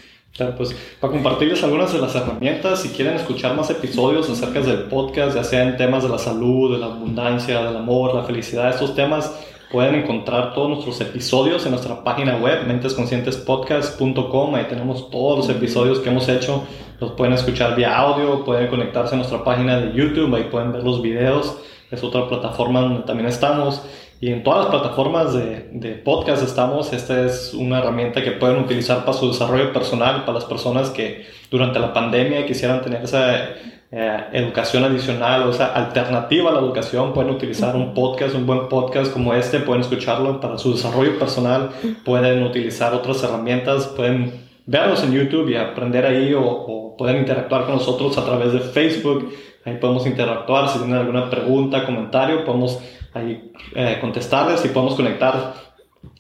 pues 0.56 0.74
para 1.02 1.12
compartirles 1.12 1.62
algunas 1.66 1.92
de 1.92 2.00
las 2.00 2.16
herramientas, 2.16 2.82
si 2.82 2.90
quieren 2.90 3.16
escuchar 3.16 3.58
más 3.58 3.70
episodios 3.70 4.30
acerca 4.30 4.62
del 4.62 4.84
podcast, 4.84 5.36
ya 5.36 5.44
sea 5.44 5.64
en 5.64 5.76
temas 5.76 6.04
de 6.04 6.10
la 6.10 6.18
salud, 6.18 6.72
de 6.72 6.80
la 6.80 6.86
abundancia, 6.86 7.62
del 7.62 7.76
amor, 7.76 8.16
la 8.16 8.24
felicidad, 8.24 8.70
estos 8.70 8.96
temas, 8.96 9.34
Pueden 9.72 9.94
encontrar 9.96 10.54
todos 10.56 10.70
nuestros 10.70 11.00
episodios 11.00 11.64
en 11.66 11.72
nuestra 11.72 12.04
página 12.04 12.38
web, 12.38 12.66
mentesconscientespodcast.com. 12.66 14.56
Ahí 14.56 14.66
tenemos 14.68 15.12
todos 15.12 15.38
los 15.38 15.50
episodios 15.56 16.00
que 16.00 16.10
hemos 16.10 16.28
hecho. 16.28 16.64
Los 17.00 17.12
pueden 17.12 17.34
escuchar 17.36 17.76
vía 17.76 17.96
audio, 17.96 18.44
pueden 18.44 18.68
conectarse 18.68 19.14
a 19.14 19.18
nuestra 19.18 19.44
página 19.44 19.80
de 19.80 19.94
YouTube, 19.94 20.34
ahí 20.34 20.46
pueden 20.46 20.72
ver 20.72 20.84
los 20.84 21.04
videos. 21.04 21.60
Es 21.92 22.04
otra 22.04 22.28
plataforma 22.28 22.82
donde 22.82 23.04
también 23.04 23.30
estamos. 23.30 23.84
Y 24.20 24.32
en 24.32 24.44
todas 24.44 24.66
las 24.66 24.70
plataformas 24.70 25.36
de, 25.36 25.70
de 25.72 25.92
podcast 25.92 26.42
estamos. 26.42 26.92
Esta 26.92 27.24
es 27.26 27.54
una 27.54 27.78
herramienta 27.78 28.24
que 28.24 28.32
pueden 28.32 28.58
utilizar 28.58 29.06
para 29.06 29.14
su 29.14 29.28
desarrollo 29.28 29.72
personal, 29.72 30.22
para 30.22 30.34
las 30.34 30.46
personas 30.46 30.90
que 30.90 31.28
durante 31.52 31.78
la 31.78 31.94
pandemia 31.94 32.48
quisieran 32.48 32.82
tener 32.82 33.04
esa 33.04 33.50
eh, 33.92 34.24
educación 34.34 34.84
adicional, 34.84 35.44
o 35.44 35.54
sea, 35.54 35.68
alternativa 35.68 36.52
a 36.52 36.54
la 36.54 36.60
educación, 36.60 37.12
pueden 37.12 37.32
utilizar 37.32 37.76
un 37.76 37.96
podcast, 37.96 38.36
un 38.36 38.46
buen 38.46 38.70
podcast 38.70 39.12
como 39.12 39.34
este, 39.34 39.60
pueden 39.62 39.82
escucharlo 39.82 40.40
para 40.40 40.60
su 40.60 40.74
desarrollo 40.74 41.18
personal, 41.18 41.72
pueden 42.06 42.44
utilizar 42.44 42.94
otras 42.94 43.24
herramientas, 43.24 43.88
pueden 43.88 44.48
verlos 44.68 45.04
en 45.04 45.14
YouTube 45.14 45.50
y 45.50 45.56
aprender 45.56 46.06
ahí 46.06 46.36
o, 46.36 46.96
pueden 47.00 47.18
interactuar 47.18 47.66
con 47.66 47.76
nosotros 47.76 48.16
a 48.20 48.26
través 48.26 48.54
de 48.54 48.60
Facebook, 48.60 49.34
ahí 49.66 49.78
podemos 49.78 50.06
interactuar, 50.06 50.70
si 50.70 50.78
tienen 50.78 50.98
alguna 50.98 51.28
pregunta, 51.28 51.84
comentario, 51.84 52.46
podemos 52.46 52.80
ahí 53.16 53.52
eh, 53.74 53.98
contestarles 54.00 54.64
y 54.66 54.68
podemos 54.68 54.94
conectar 54.96 55.54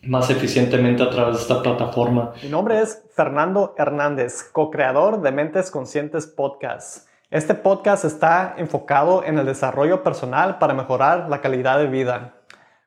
más 0.03 0.29
eficientemente 0.31 1.03
a 1.03 1.09
través 1.11 1.35
de 1.35 1.41
esta 1.43 1.61
plataforma. 1.61 2.31
Mi 2.41 2.49
nombre 2.49 2.81
es 2.81 3.03
Fernando 3.13 3.75
Hernández, 3.77 4.49
co-creador 4.51 5.21
de 5.21 5.31
Mentes 5.31 5.69
Conscientes 5.69 6.25
Podcast. 6.25 7.08
Este 7.31 7.53
podcast 7.53 8.05
está 8.05 8.55
enfocado 8.57 9.23
en 9.23 9.37
el 9.37 9.45
desarrollo 9.45 10.01
personal 10.01 10.57
para 10.57 10.73
mejorar 10.73 11.29
la 11.29 11.41
calidad 11.41 11.77
de 11.77 11.85
vida. 11.85 12.33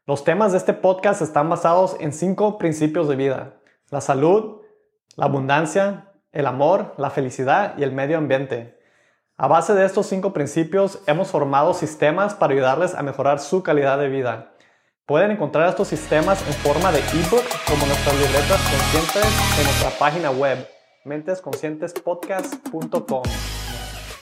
Los 0.04 0.24
temas 0.24 0.50
de 0.50 0.58
este 0.58 0.72
podcast 0.72 1.22
están 1.22 1.48
basados 1.48 1.94
en 2.00 2.12
cinco 2.12 2.58
principios 2.58 3.06
de 3.06 3.14
vida. 3.14 3.60
La 3.90 4.00
salud, 4.00 4.62
la 5.14 5.26
abundancia, 5.26 6.08
el 6.32 6.48
amor, 6.48 6.92
la 6.96 7.10
felicidad 7.10 7.78
y 7.78 7.84
el 7.84 7.92
medio 7.92 8.18
ambiente. 8.18 8.80
A 9.36 9.46
base 9.46 9.74
de 9.74 9.84
estos 9.84 10.06
cinco 10.06 10.32
principios 10.32 10.98
hemos 11.06 11.30
formado 11.30 11.72
sistemas 11.72 12.34
para 12.34 12.52
ayudarles 12.52 12.96
a 12.96 13.04
mejorar 13.04 13.38
su 13.38 13.62
calidad 13.62 13.96
de 13.96 14.08
vida. 14.08 14.54
Pueden 15.06 15.30
encontrar 15.30 15.68
estos 15.68 15.86
sistemas 15.86 16.44
en 16.48 16.54
forma 16.54 16.90
de 16.90 16.98
ebook 16.98 17.44
como 17.68 17.86
nuestras 17.86 18.16
libretas 18.16 18.60
conscientes 18.60 19.24
en 19.60 19.66
nuestra 19.66 19.90
página 20.00 20.32
web 20.32 20.66
mentesconscientespodcast.com. 21.04 23.22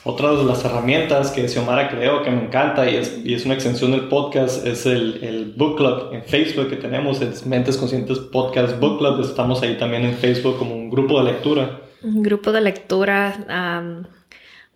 Otra 0.03 0.31
de 0.31 0.43
las 0.43 0.65
herramientas 0.65 1.29
que 1.29 1.47
Xiomara 1.47 1.87
creó 1.89 2.23
que 2.23 2.31
me 2.31 2.45
encanta 2.45 2.89
y 2.89 2.95
es, 2.95 3.19
y 3.23 3.35
es 3.35 3.45
una 3.45 3.53
extensión 3.53 3.91
del 3.91 4.07
podcast 4.07 4.65
es 4.65 4.87
el, 4.87 5.23
el, 5.23 5.53
Book 5.55 5.77
Club 5.77 6.11
en 6.11 6.23
Facebook 6.23 6.69
que 6.69 6.75
tenemos, 6.77 7.21
es 7.21 7.45
Mentes 7.45 7.77
Conscientes 7.77 8.17
Podcast 8.17 8.79
Book 8.79 8.97
Club. 8.97 9.21
Estamos 9.21 9.61
ahí 9.61 9.77
también 9.77 10.03
en 10.03 10.15
Facebook 10.15 10.57
como 10.57 10.73
un 10.73 10.89
grupo 10.89 11.23
de 11.23 11.31
lectura. 11.31 11.81
Un 12.01 12.23
grupo 12.23 12.51
de 12.51 12.61
lectura. 12.61 13.95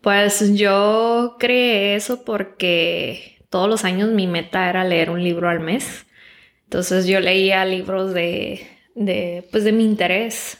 pues 0.01 0.55
yo 0.55 1.38
creé 1.39 1.96
eso 1.96 2.24
porque 2.24 3.39
todos 3.50 3.67
los 3.67 3.84
años 3.84 4.10
mi 4.10 4.27
meta 4.27 4.70
era 4.70 4.84
leer 4.84 5.10
un 5.10 5.24
libro 5.24 5.50
al 5.50 5.60
mes. 5.60 6.05
Entonces 6.65 7.08
yo 7.08 7.20
leía 7.20 7.65
libros 7.65 8.13
de, 8.13 8.67
de, 8.94 9.44
pues 9.50 9.63
de 9.63 9.72
mi 9.72 9.86
interés, 9.86 10.60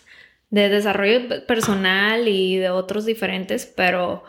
de 0.50 0.70
desarrollo 0.70 1.46
personal 1.46 2.28
y 2.28 2.58
de 2.58 2.72
otros 2.72 3.06
diferentes, 3.06 3.68
pero 3.68 4.24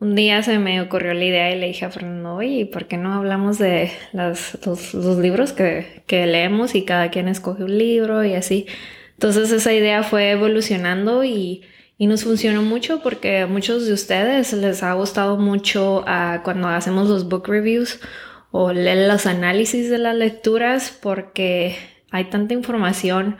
un 0.00 0.14
día 0.14 0.42
se 0.42 0.58
me 0.58 0.80
ocurrió 0.80 1.12
la 1.12 1.24
idea 1.24 1.54
y 1.54 1.60
le 1.60 1.68
dije 1.68 1.84
a 1.84 1.90
Fernando, 1.90 2.34
oye, 2.34 2.64
¿por 2.66 2.86
qué 2.88 2.96
no 2.96 3.12
hablamos 3.12 3.58
de 3.58 3.92
los, 4.12 5.18
libros 5.18 5.52
que, 5.52 6.02
leemos 6.08 6.74
y 6.74 6.84
cada 6.84 7.10
quien 7.10 7.28
escoge 7.28 7.64
un 7.64 7.76
libro 7.78 8.24
y 8.24 8.34
así? 8.34 8.66
Entonces 9.12 9.52
esa 9.52 9.74
idea 9.74 10.02
fue 10.02 10.30
evolucionando 10.30 11.22
y, 11.22 11.62
nos 11.98 12.24
funcionó 12.24 12.62
mucho 12.62 13.02
porque 13.02 13.40
a 13.40 13.46
muchos 13.46 13.86
de 13.86 13.92
ustedes 13.92 14.54
les 14.54 14.82
ha 14.82 14.94
gustado 14.94 15.36
mucho 15.36 16.02
ah, 16.06 16.40
cuando 16.44 16.66
hacemos 16.68 17.10
los 17.10 17.28
book 17.28 17.46
reviews 17.46 18.00
o 18.52 18.72
leen 18.72 19.06
los 19.06 19.26
análisis 19.26 19.90
de 19.90 19.98
las 19.98 20.16
lecturas 20.16 20.98
porque 21.02 21.76
hay 22.10 22.24
tanta 22.30 22.54
información 22.54 23.36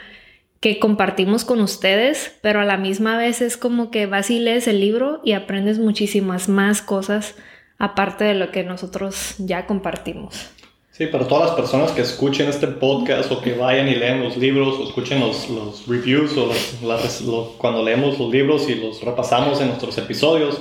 que 0.61 0.79
compartimos 0.79 1.45
con 1.45 1.61
ustedes, 1.61 2.37
pero 2.43 2.61
a 2.61 2.64
la 2.64 2.76
misma 2.76 3.17
vez 3.17 3.40
es 3.40 3.57
como 3.57 3.90
que 3.90 4.07
vas 4.07 4.31
y 4.31 4.38
lees 4.38 4.69
el 4.69 4.81
libro 4.81 5.21
y 5.25 5.33
aprendes 5.33 5.79
muchísimas 5.79 6.49
más 6.49 6.83
cosas 6.83 7.35
aparte 7.79 8.25
de 8.25 8.35
lo 8.35 8.50
que 8.50 8.62
nosotros 8.62 9.37
ya 9.38 9.67
compartimos. 9.67 10.50
Sí, 10.93 11.07
para 11.07 11.26
todas 11.26 11.47
las 11.47 11.57
personas 11.57 11.93
que 11.93 12.02
escuchen 12.02 12.47
este 12.50 12.67
podcast 12.67 13.33
o 13.33 13.40
que 13.40 13.55
vayan 13.55 13.88
y 13.88 13.95
leen 13.95 14.23
los 14.23 14.37
libros 14.37 14.79
o 14.79 14.85
escuchen 14.85 15.19
los, 15.19 15.49
los 15.49 15.87
reviews 15.87 16.37
o 16.37 16.52
las, 16.87 17.25
cuando 17.57 17.83
leemos 17.83 18.19
los 18.19 18.31
libros 18.31 18.69
y 18.69 18.75
los 18.75 19.02
repasamos 19.02 19.62
en 19.62 19.69
nuestros 19.69 19.97
episodios, 19.97 20.61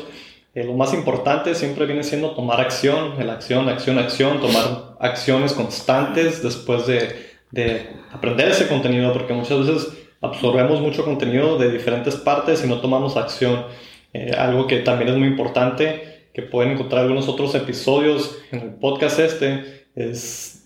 eh, 0.56 0.64
lo 0.64 0.76
más 0.76 0.94
importante 0.94 1.54
siempre 1.56 1.86
viene 1.86 2.04
siendo 2.04 2.32
tomar 2.32 2.62
acción, 2.62 3.16
la 3.20 3.34
acción, 3.34 3.68
acción, 3.68 4.00
acción, 4.00 4.40
tomar 4.40 4.96
acciones 5.02 5.52
constantes 5.52 6.42
después 6.42 6.88
de 6.88 7.29
de 7.52 7.88
aprender 8.12 8.50
ese 8.50 8.68
contenido, 8.68 9.12
porque 9.14 9.34
muchas 9.34 9.68
veces 9.68 9.98
absorbemos 10.22 10.82
mucho 10.82 11.04
contenido 11.04 11.58
de 11.58 11.72
diferentes 11.72 12.16
partes 12.16 12.64
y 12.64 12.68
no 12.68 12.82
tomamos 12.82 13.18
acción. 13.18 13.66
Eh, 14.14 14.32
algo 14.38 14.68
que 14.68 14.80
también 14.80 15.12
es 15.12 15.18
muy 15.18 15.28
importante, 15.28 16.30
que 16.34 16.42
pueden 16.42 16.74
encontrar 16.74 17.04
algunos 17.04 17.28
otros 17.28 17.54
episodios 17.56 18.38
en 18.52 18.60
el 18.60 18.70
podcast 18.76 19.20
este, 19.20 19.86
es 19.96 20.60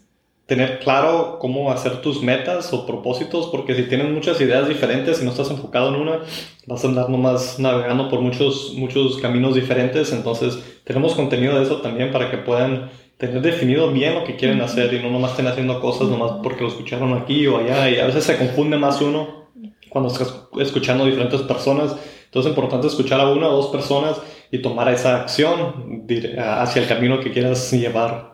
tener 0.46 0.80
claro 0.80 1.38
cómo 1.40 1.72
hacer 1.72 2.02
tus 2.02 2.22
metas 2.22 2.74
o 2.74 2.86
propósitos, 2.86 3.48
porque 3.48 3.76
si 3.76 3.84
tienes 3.84 4.10
muchas 4.10 4.40
ideas 4.42 4.68
diferentes 4.68 5.22
y 5.22 5.26
no 5.26 5.32
estás 5.32 5.50
enfocado 5.50 5.90
en 5.90 6.02
una, 6.02 6.20
vas 6.68 6.84
a 6.84 6.88
andar 6.88 7.10
nomás 7.10 7.60
navegando 7.60 8.10
por 8.10 8.20
muchos, 8.20 8.74
muchos 8.76 9.18
caminos 9.18 9.56
diferentes. 9.56 10.12
Entonces, 10.12 10.60
tenemos 10.84 11.16
contenido 11.16 11.58
de 11.58 11.64
eso 11.64 11.82
también 11.82 12.12
para 12.12 12.30
que 12.30 12.38
puedan 12.38 12.92
tener 13.18 13.42
definido 13.42 13.92
bien 13.92 14.16
lo 14.16 14.24
que 14.24 14.36
quieren 14.36 14.62
hacer 14.62 14.94
y 14.94 15.02
no 15.02 15.10
nomás 15.10 15.32
estén 15.32 15.48
haciendo 15.48 15.80
cosas 15.80 16.08
nomás 16.08 16.40
porque 16.44 16.64
lo 16.64 16.70
escucharon 16.70 17.14
aquí 17.14 17.48
o 17.48 17.58
allá 17.58 17.90
y 17.90 18.00
a 18.00 18.06
veces 18.06 18.24
se 18.24 18.38
confunde 18.38 18.78
más 18.78 19.02
uno 19.02 19.50
cuando 19.90 20.12
estás 20.12 20.48
escuchando 20.60 21.04
a 21.04 21.08
diferentes 21.08 21.42
personas. 21.42 21.96
Entonces 22.26 22.52
es 22.52 22.58
importante 22.58 22.88
escuchar 22.88 23.20
a 23.20 23.30
una 23.30 23.48
o 23.48 23.56
dos 23.56 23.68
personas 23.68 24.20
y 24.52 24.60
tomar 24.62 24.92
esa 24.92 25.22
acción 25.22 26.06
hacia 26.38 26.82
el 26.82 26.88
camino 26.88 27.20
que 27.20 27.32
quieras 27.32 27.72
llevar. 27.72 28.34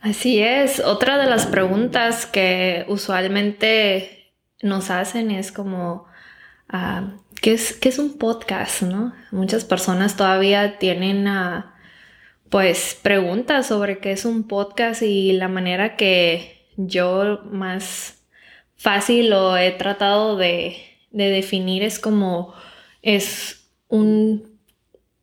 Así 0.00 0.40
es. 0.40 0.80
Otra 0.80 1.18
de 1.18 1.26
las 1.26 1.46
preguntas 1.46 2.26
que 2.26 2.84
usualmente 2.88 4.34
nos 4.62 4.90
hacen 4.90 5.30
es 5.30 5.52
como, 5.52 6.06
ah, 6.68 7.12
¿qué, 7.40 7.52
es, 7.52 7.74
¿qué 7.74 7.90
es 7.90 7.98
un 7.98 8.18
podcast? 8.18 8.82
¿no? 8.82 9.12
Muchas 9.30 9.64
personas 9.64 10.16
todavía 10.16 10.78
tienen... 10.78 11.28
a 11.28 11.69
pues 12.50 12.98
preguntas 13.00 13.68
sobre 13.68 13.98
qué 13.98 14.12
es 14.12 14.24
un 14.24 14.46
podcast 14.46 15.02
y 15.02 15.32
la 15.32 15.48
manera 15.48 15.96
que 15.96 16.66
yo 16.76 17.40
más 17.44 18.24
fácil 18.76 19.30
lo 19.30 19.56
he 19.56 19.70
tratado 19.70 20.36
de, 20.36 20.76
definir 21.12 21.82
es 21.82 21.98
como 21.98 22.54
es 23.02 23.68
un, 23.88 24.58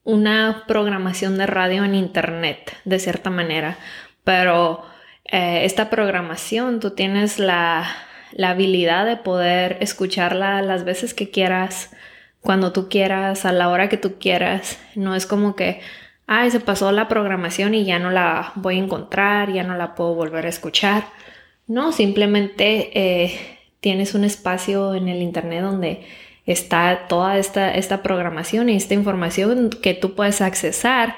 una 0.04 0.64
programación 0.68 1.38
de 1.38 1.48
radio 1.48 1.84
en 1.84 1.96
internet, 1.96 2.78
de 2.86 3.00
cierta 3.00 3.30
manera. 3.30 3.78
Pero 4.24 4.86
eh, 5.26 5.62
esta 5.66 5.90
programación 5.90 6.80
tú 6.80 6.92
tienes 6.92 7.40
la 7.40 7.86
habilidad 8.42 9.06
de 9.06 9.18
poder 9.18 9.78
escucharla 9.82 10.62
las 10.62 10.86
veces 10.86 11.14
que 11.14 11.30
quieras, 11.30 11.92
cuando 12.40 12.72
tú 12.72 12.88
quieras, 12.88 13.46
a 13.46 13.52
la 13.52 13.68
hora 13.68 13.90
que 13.90 13.98
tú 13.98 14.18
quieras. 14.20 14.80
No 14.96 15.16
es 15.16 15.26
como 15.26 15.56
que 15.56 15.82
ay, 16.28 16.52
se 16.52 16.60
pasó 16.60 16.92
la 16.92 17.08
programación 17.08 17.74
y 17.74 17.86
ya 17.86 17.98
no 17.98 18.12
la 18.12 18.52
voy 18.56 18.76
a 18.76 18.84
encontrar, 18.84 19.52
ya 19.52 19.64
no 19.64 19.76
la 19.76 19.96
puedo 19.96 20.14
volver 20.14 20.46
a 20.46 20.50
escuchar. 20.50 21.06
No, 21.66 21.92
simplemente 21.92 22.92
eh, 22.94 23.40
tienes 23.80 24.14
un 24.14 24.24
espacio 24.24 24.94
en 24.94 25.08
el 25.08 25.22
Internet 25.22 25.64
donde 25.64 26.06
está 26.46 27.08
toda 27.08 27.38
esta, 27.38 27.74
esta 27.74 28.04
programación 28.04 28.70
y 28.70 28.76
esta 28.76 28.94
información 28.94 29.70
que 29.70 29.94
tú 29.94 30.16
puedes 30.16 30.42
accesar 30.42 31.16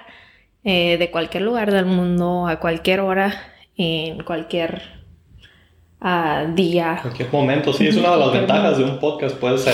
eh, 0.63 0.97
de 0.97 1.11
cualquier 1.11 1.43
lugar 1.43 1.71
del 1.71 1.85
mundo, 1.85 2.47
a 2.47 2.59
cualquier 2.59 2.99
hora, 2.99 3.33
en 3.77 4.23
cualquier 4.23 4.81
uh, 6.01 6.53
día. 6.53 6.99
Cualquier 7.01 7.31
momento, 7.31 7.71
sí, 7.71 7.87
es 7.87 7.95
una 7.95 8.11
de 8.11 8.17
las 8.17 8.33
ventajas 8.33 8.77
de 8.77 8.83
un 8.83 8.99
podcast. 8.99 9.37
Puedes, 9.37 9.65
eh, 9.67 9.71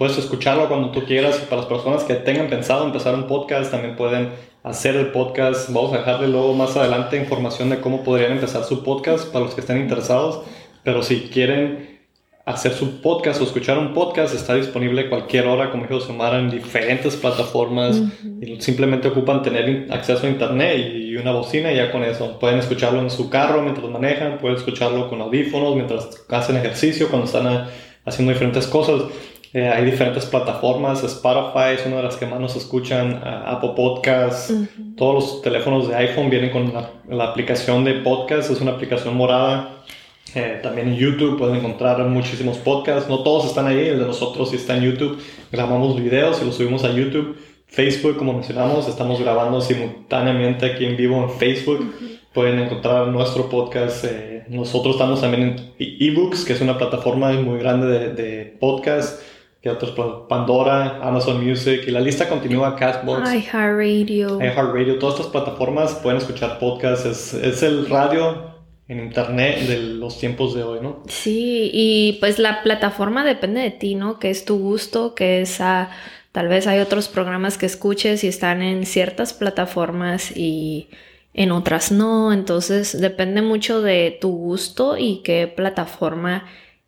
puedes 0.00 0.16
escucharlo 0.16 0.66
cuando 0.66 0.92
tú 0.92 1.04
quieras. 1.04 1.36
Para 1.40 1.60
las 1.60 1.66
personas 1.66 2.04
que 2.04 2.14
tengan 2.14 2.48
pensado 2.48 2.86
empezar 2.86 3.14
un 3.14 3.26
podcast, 3.26 3.70
también 3.70 3.96
pueden 3.96 4.30
hacer 4.62 4.96
el 4.96 5.08
podcast. 5.08 5.68
Vamos 5.68 5.92
a 5.92 5.98
dejarle 5.98 6.28
luego 6.28 6.54
más 6.54 6.74
adelante 6.74 7.18
información 7.18 7.68
de 7.68 7.80
cómo 7.80 8.02
podrían 8.02 8.32
empezar 8.32 8.64
su 8.64 8.82
podcast 8.82 9.30
para 9.30 9.44
los 9.44 9.54
que 9.54 9.60
estén 9.60 9.76
interesados. 9.76 10.40
Pero 10.84 11.02
si 11.02 11.28
quieren 11.28 12.00
hacer 12.46 12.72
su 12.72 13.02
podcast 13.02 13.42
o 13.42 13.44
escuchar 13.44 13.76
un 13.76 13.92
podcast 13.92 14.34
está 14.34 14.54
disponible 14.54 15.10
cualquier 15.10 15.46
hora, 15.46 15.70
como 15.70 15.82
dijo 15.82 16.00
Xiomara, 16.00 16.38
en 16.38 16.48
diferentes 16.48 17.16
plataformas. 17.16 18.00
y 18.40 18.58
simplemente 18.62 19.08
ocupan 19.08 19.42
tener 19.42 19.86
acceso 19.92 20.26
a 20.26 20.30
internet 20.30 20.94
y 20.94 21.14
una 21.18 21.32
bocina 21.32 21.70
y 21.74 21.76
ya 21.76 21.92
con 21.92 22.04
eso. 22.04 22.38
Pueden 22.38 22.58
escucharlo 22.58 23.00
en 23.00 23.10
su 23.10 23.28
carro 23.28 23.60
mientras 23.60 23.86
manejan, 23.90 24.38
pueden 24.38 24.56
escucharlo 24.56 25.10
con 25.10 25.20
audífonos 25.20 25.74
mientras 25.74 26.24
hacen 26.30 26.56
ejercicio, 26.56 27.10
cuando 27.10 27.26
están 27.26 27.68
haciendo 28.06 28.32
diferentes 28.32 28.66
cosas. 28.66 29.02
Eh, 29.52 29.68
hay 29.68 29.84
diferentes 29.84 30.26
plataformas, 30.26 31.02
Spotify 31.02 31.74
es 31.74 31.84
una 31.84 31.96
de 31.96 32.02
las 32.04 32.16
que 32.16 32.26
más 32.26 32.38
nos 32.38 32.54
escuchan, 32.54 33.20
Apple 33.24 33.72
Podcasts, 33.74 34.54
todos 34.96 35.14
los 35.14 35.42
teléfonos 35.42 35.88
de 35.88 35.96
iPhone 35.96 36.30
vienen 36.30 36.50
con 36.50 36.72
la, 36.72 36.90
la 37.08 37.24
aplicación 37.24 37.84
de 37.84 37.94
podcast, 37.94 38.50
es 38.50 38.60
una 38.60 38.72
aplicación 38.72 39.16
morada 39.16 39.80
eh, 40.34 40.60
también 40.62 40.88
en 40.88 40.96
YouTube 40.96 41.36
pueden 41.38 41.56
encontrar 41.56 41.98
muchísimos 42.06 42.58
podcasts. 42.58 43.08
No 43.08 43.22
todos 43.22 43.46
están 43.46 43.66
ahí, 43.66 43.88
el 43.88 43.98
de 43.98 44.06
nosotros 44.06 44.50
sí 44.50 44.56
está 44.56 44.76
en 44.76 44.84
YouTube. 44.84 45.18
Grabamos 45.50 46.00
videos 46.00 46.40
y 46.42 46.44
los 46.44 46.56
subimos 46.56 46.84
a 46.84 46.92
YouTube. 46.92 47.36
Facebook, 47.66 48.16
como 48.16 48.32
mencionamos, 48.32 48.88
estamos 48.88 49.20
grabando 49.20 49.60
simultáneamente 49.60 50.66
aquí 50.66 50.84
en 50.84 50.96
vivo 50.96 51.22
en 51.22 51.30
Facebook. 51.30 51.94
Pueden 52.32 52.60
encontrar 52.60 53.08
nuestro 53.08 53.48
podcast. 53.48 54.04
Eh, 54.04 54.44
nosotros 54.48 54.96
estamos 54.96 55.20
también 55.20 55.42
en 55.42 55.72
eBooks, 55.78 56.44
que 56.44 56.52
es 56.52 56.60
una 56.60 56.78
plataforma 56.78 57.32
muy 57.32 57.58
grande 57.58 57.86
de, 57.86 58.14
de 58.14 58.56
podcasts. 58.60 59.24
Que 59.60 59.68
otros, 59.68 59.92
Pandora, 60.28 61.00
Amazon 61.02 61.46
Music 61.46 61.82
y 61.86 61.90
la 61.90 62.00
lista 62.00 62.28
continúa, 62.28 62.76
Castbox. 62.76 63.30
iHeartRadio. 63.30 64.40
iHeartRadio, 64.40 64.98
todas 64.98 65.16
estas 65.16 65.32
plataformas 65.32 65.94
pueden 65.96 66.18
escuchar 66.18 66.58
podcasts. 66.58 67.04
Es, 67.04 67.34
es 67.34 67.62
el 67.62 67.86
radio 67.88 68.54
en 68.90 68.98
internet 68.98 69.60
de 69.68 69.76
los 69.78 70.18
tiempos 70.18 70.52
de 70.54 70.64
hoy, 70.64 70.80
¿no? 70.82 71.04
Sí, 71.06 71.70
y 71.72 72.16
pues 72.20 72.40
la 72.40 72.62
plataforma 72.62 73.24
depende 73.24 73.60
de 73.60 73.70
ti, 73.70 73.94
¿no? 73.94 74.18
Que 74.18 74.30
es 74.30 74.44
tu 74.44 74.58
gusto, 74.58 75.14
que 75.14 75.42
es 75.42 75.60
a, 75.60 75.90
tal 76.32 76.48
vez 76.48 76.66
hay 76.66 76.80
otros 76.80 77.06
programas 77.06 77.56
que 77.56 77.66
escuches 77.66 78.24
y 78.24 78.28
están 78.28 78.62
en 78.62 78.86
ciertas 78.86 79.32
plataformas 79.32 80.36
y 80.36 80.88
en 81.34 81.52
otras 81.52 81.92
no, 81.92 82.32
entonces 82.32 83.00
depende 83.00 83.42
mucho 83.42 83.80
de 83.80 84.18
tu 84.20 84.30
gusto 84.30 84.96
y 84.96 85.22
qué 85.22 85.46
plataforma 85.46 86.46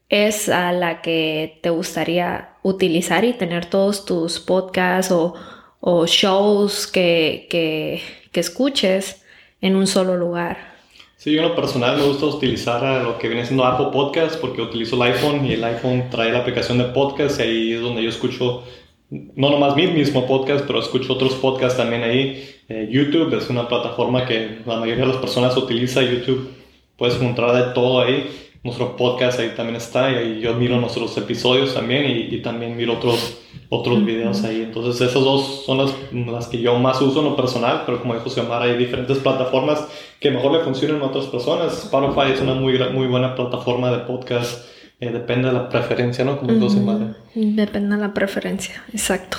es 0.09 0.49
a 0.49 0.73
la 0.73 1.02
que 1.02 1.61
te 1.62 1.71
gustaría 1.71 2.52
utilizar 2.62 3.25
y 3.25 3.33
tener 3.33 3.66
todos 3.66 4.04
tus 4.04 4.38
podcasts 4.40 5.12
o, 5.12 5.35
o 5.81 6.07
shows 6.07 6.87
que, 6.87 7.47
que, 7.50 8.00
que 8.31 8.40
escuches 8.40 9.25
en 9.61 9.76
un 9.76 9.87
solo 9.87 10.16
lugar. 10.16 10.73
Sí, 11.16 11.33
yo 11.33 11.42
en 11.42 11.49
lo 11.49 11.54
personal 11.54 11.97
me 11.97 12.04
gusta 12.04 12.26
utilizar 12.26 13.02
lo 13.02 13.16
que 13.19 13.28
viene 13.28 13.47
siendo 13.47 13.64
Apple 13.64 13.88
Podcast 13.92 14.40
porque 14.40 14.61
utilizo 14.61 14.97
el 14.97 15.12
iPhone 15.12 15.47
y 15.47 15.52
el 15.52 15.62
iPhone 15.62 16.11
trae 16.11 16.33
la 16.33 16.40
aplicación 16.40 16.78
de 16.78 16.85
podcast 16.87 17.38
y 17.38 17.42
ahí 17.42 17.73
es 17.75 17.81
donde 17.81 18.02
yo 18.02 18.09
escucho 18.09 18.64
no 19.12 19.50
nomás 19.50 19.76
mi 19.76 19.87
mismo 19.88 20.26
podcast, 20.26 20.64
pero 20.66 20.81
escucho 20.81 21.12
otros 21.12 21.35
podcasts 21.35 21.76
también 21.76 22.02
ahí. 22.02 22.48
Eh, 22.68 22.88
YouTube 22.90 23.35
es 23.37 23.51
una 23.51 23.68
plataforma 23.68 24.25
que 24.25 24.61
la 24.64 24.77
mayoría 24.77 25.05
de 25.05 25.12
las 25.12 25.20
personas 25.20 25.57
utiliza. 25.57 26.03
YouTube 26.03 26.48
puedes 26.96 27.16
encontrar 27.16 27.53
de 27.55 27.75
todo 27.75 28.01
ahí. 28.01 28.27
Nuestro 28.62 28.96
podcast 28.96 29.40
ahí 29.40 29.53
también 29.57 29.77
está 29.77 30.11
y 30.11 30.14
ahí 30.14 30.40
yo 30.40 30.55
miro 30.55 30.81
nuestros 30.81 31.16
episodios 31.16 31.75
también 31.75 32.05
y, 32.07 32.35
y 32.35 32.42
también 32.42 32.77
miro 32.77 32.94
otros 32.94 33.42
otros 33.75 34.05
videos 34.05 34.44
ahí. 34.44 34.61
Entonces, 34.61 35.01
esas 35.01 35.25
dos 35.25 35.64
son 35.64 35.79
las, 35.79 35.94
las, 36.12 36.46
que 36.48 36.61
yo 36.61 36.79
más 36.79 37.01
uso 37.01 37.20
en 37.20 37.25
lo 37.25 37.37
personal, 37.37 37.85
pero 37.87 38.03
como 38.03 38.12
dijo 38.12 38.29
Xiomara, 38.29 38.66
hay 38.66 38.77
diferentes 38.77 39.16
plataformas 39.18 39.88
que 40.20 40.31
mejor 40.31 40.53
le 40.53 40.61
funcionan 40.61 41.01
a 41.01 41.07
otras 41.07 41.25
personas. 41.25 41.85
Spotify 41.85 42.33
es 42.35 42.40
una 42.42 42.53
muy, 42.53 42.79
muy 42.92 43.07
buena 43.07 43.35
plataforma 43.35 43.90
de 43.90 43.98
podcast. 44.01 44.66
Eh, 45.01 45.11
depende 45.11 45.48
de 45.48 45.55
la 45.55 45.70
preferencia, 45.70 46.22
¿no? 46.22 46.38
Como 46.38 46.53
dijo 46.53 46.68
Xiomara. 46.68 47.16
Depende 47.35 47.96
de 47.96 48.03
la 48.03 48.12
preferencia, 48.12 48.85
exacto. 48.92 49.38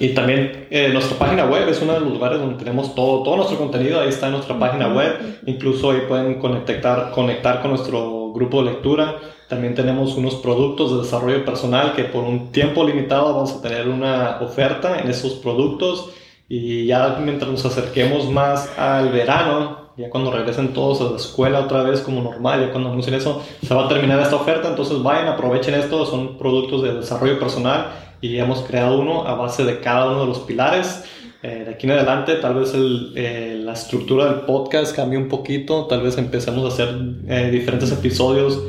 Y 0.00 0.08
también 0.10 0.66
eh, 0.70 0.90
nuestra 0.92 1.18
página 1.18 1.46
web 1.46 1.68
es 1.68 1.80
uno 1.80 1.94
de 1.94 2.00
los 2.00 2.12
lugares 2.12 2.38
donde 2.38 2.58
tenemos 2.58 2.94
todo, 2.94 3.22
todo 3.22 3.36
nuestro 3.36 3.58
contenido, 3.58 4.00
ahí 4.00 4.08
está 4.08 4.26
en 4.26 4.32
nuestra 4.32 4.58
página 4.58 4.92
web, 4.92 5.40
incluso 5.46 5.90
ahí 5.90 6.02
pueden 6.08 6.38
conectar, 6.38 7.10
conectar 7.12 7.60
con 7.60 7.70
nuestro 7.70 8.32
grupo 8.32 8.62
de 8.62 8.70
lectura, 8.72 9.16
también 9.52 9.74
tenemos 9.74 10.16
unos 10.16 10.36
productos 10.36 10.92
de 10.92 11.02
desarrollo 11.02 11.44
personal 11.44 11.92
que 11.94 12.04
por 12.04 12.24
un 12.24 12.52
tiempo 12.52 12.84
limitado 12.84 13.34
vamos 13.34 13.52
a 13.52 13.60
tener 13.60 13.86
una 13.86 14.38
oferta 14.40 14.98
en 14.98 15.10
esos 15.10 15.34
productos. 15.34 16.08
Y 16.48 16.86
ya 16.86 17.18
mientras 17.22 17.50
nos 17.50 17.66
acerquemos 17.66 18.30
más 18.30 18.70
al 18.78 19.10
verano, 19.10 19.90
ya 19.98 20.08
cuando 20.08 20.30
regresen 20.30 20.72
todos 20.72 21.02
a 21.02 21.10
la 21.10 21.16
escuela 21.16 21.60
otra 21.60 21.82
vez 21.82 22.00
como 22.00 22.22
normal, 22.22 22.62
ya 22.62 22.70
cuando 22.70 22.88
anuncien 22.88 23.14
eso, 23.14 23.42
se 23.62 23.74
va 23.74 23.84
a 23.84 23.88
terminar 23.88 24.20
esta 24.20 24.36
oferta, 24.36 24.68
entonces 24.68 25.02
vayan, 25.02 25.28
aprovechen 25.28 25.74
esto, 25.74 26.06
son 26.06 26.38
productos 26.38 26.82
de 26.82 26.94
desarrollo 26.94 27.38
personal 27.38 27.92
y 28.22 28.38
hemos 28.38 28.60
creado 28.60 28.98
uno 28.98 29.26
a 29.26 29.34
base 29.34 29.64
de 29.64 29.80
cada 29.80 30.06
uno 30.06 30.20
de 30.20 30.26
los 30.26 30.38
pilares. 30.38 31.04
Eh, 31.42 31.64
de 31.66 31.72
aquí 31.72 31.86
en 31.86 31.92
adelante 31.92 32.36
tal 32.36 32.54
vez 32.54 32.72
el, 32.72 33.12
eh, 33.16 33.60
la 33.62 33.72
estructura 33.72 34.26
del 34.26 34.42
podcast 34.42 34.94
cambie 34.94 35.18
un 35.18 35.28
poquito, 35.28 35.86
tal 35.86 36.00
vez 36.02 36.16
empecemos 36.16 36.64
a 36.64 36.68
hacer 36.68 36.96
eh, 37.26 37.50
diferentes 37.50 37.90
episodios 37.90 38.62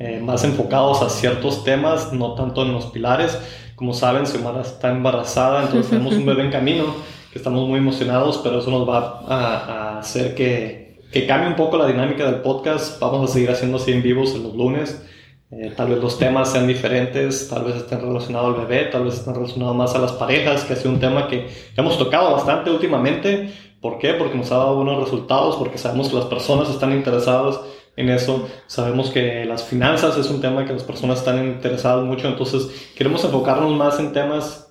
eh, 0.00 0.20
más 0.22 0.44
enfocados 0.44 1.02
a 1.02 1.08
ciertos 1.08 1.64
temas, 1.64 2.12
no 2.12 2.34
tanto 2.34 2.62
en 2.62 2.72
los 2.72 2.86
pilares. 2.86 3.36
Como 3.74 3.92
saben, 3.92 4.26
Xiomara 4.26 4.60
está 4.60 4.90
embarazada, 4.90 5.62
entonces 5.62 5.90
tenemos 5.90 6.14
un 6.14 6.24
bebé 6.24 6.44
en 6.44 6.52
camino, 6.52 6.84
que 7.32 7.38
estamos 7.38 7.66
muy 7.66 7.78
emocionados, 7.78 8.38
pero 8.38 8.60
eso 8.60 8.70
nos 8.70 8.88
va 8.88 9.22
a, 9.26 9.98
hacer 9.98 10.36
que, 10.36 11.00
que, 11.10 11.26
cambie 11.26 11.48
un 11.48 11.56
poco 11.56 11.78
la 11.78 11.86
dinámica 11.86 12.30
del 12.30 12.42
podcast. 12.42 13.00
Vamos 13.00 13.28
a 13.28 13.32
seguir 13.32 13.50
haciendo 13.50 13.78
así 13.78 13.90
en 13.90 14.02
vivos 14.02 14.34
en 14.36 14.44
los 14.44 14.54
lunes. 14.54 15.02
Eh, 15.50 15.72
tal 15.74 15.88
vez 15.88 15.98
los 16.02 16.18
temas 16.18 16.52
sean 16.52 16.66
diferentes, 16.66 17.48
tal 17.48 17.64
vez 17.64 17.76
estén 17.76 18.00
relacionados 18.00 18.54
al 18.54 18.66
bebé, 18.66 18.84
tal 18.86 19.04
vez 19.04 19.14
estén 19.14 19.34
relacionados 19.34 19.74
más 19.76 19.94
a 19.94 19.98
las 19.98 20.12
parejas, 20.12 20.64
que 20.64 20.74
ha 20.74 20.76
sido 20.76 20.90
un 20.90 21.00
tema 21.00 21.26
que 21.26 21.48
hemos 21.76 21.96
tocado 21.96 22.32
bastante 22.32 22.70
últimamente. 22.70 23.50
¿Por 23.80 23.98
qué? 23.98 24.12
Porque 24.12 24.36
nos 24.36 24.52
ha 24.52 24.56
dado 24.56 24.76
buenos 24.76 25.02
resultados, 25.02 25.56
porque 25.56 25.78
sabemos 25.78 26.08
que 26.08 26.16
las 26.16 26.26
personas 26.26 26.68
están 26.68 26.92
interesadas 26.92 27.60
en 27.96 28.10
eso. 28.10 28.48
Sabemos 28.66 29.10
que 29.10 29.46
las 29.46 29.64
finanzas 29.64 30.18
es 30.18 30.28
un 30.28 30.40
tema 30.40 30.66
que 30.66 30.74
las 30.74 30.84
personas 30.84 31.20
están 31.20 31.46
interesadas 31.46 32.04
mucho, 32.04 32.28
entonces 32.28 32.92
queremos 32.94 33.24
enfocarnos 33.24 33.72
más 33.74 33.98
en 34.00 34.12
temas 34.12 34.66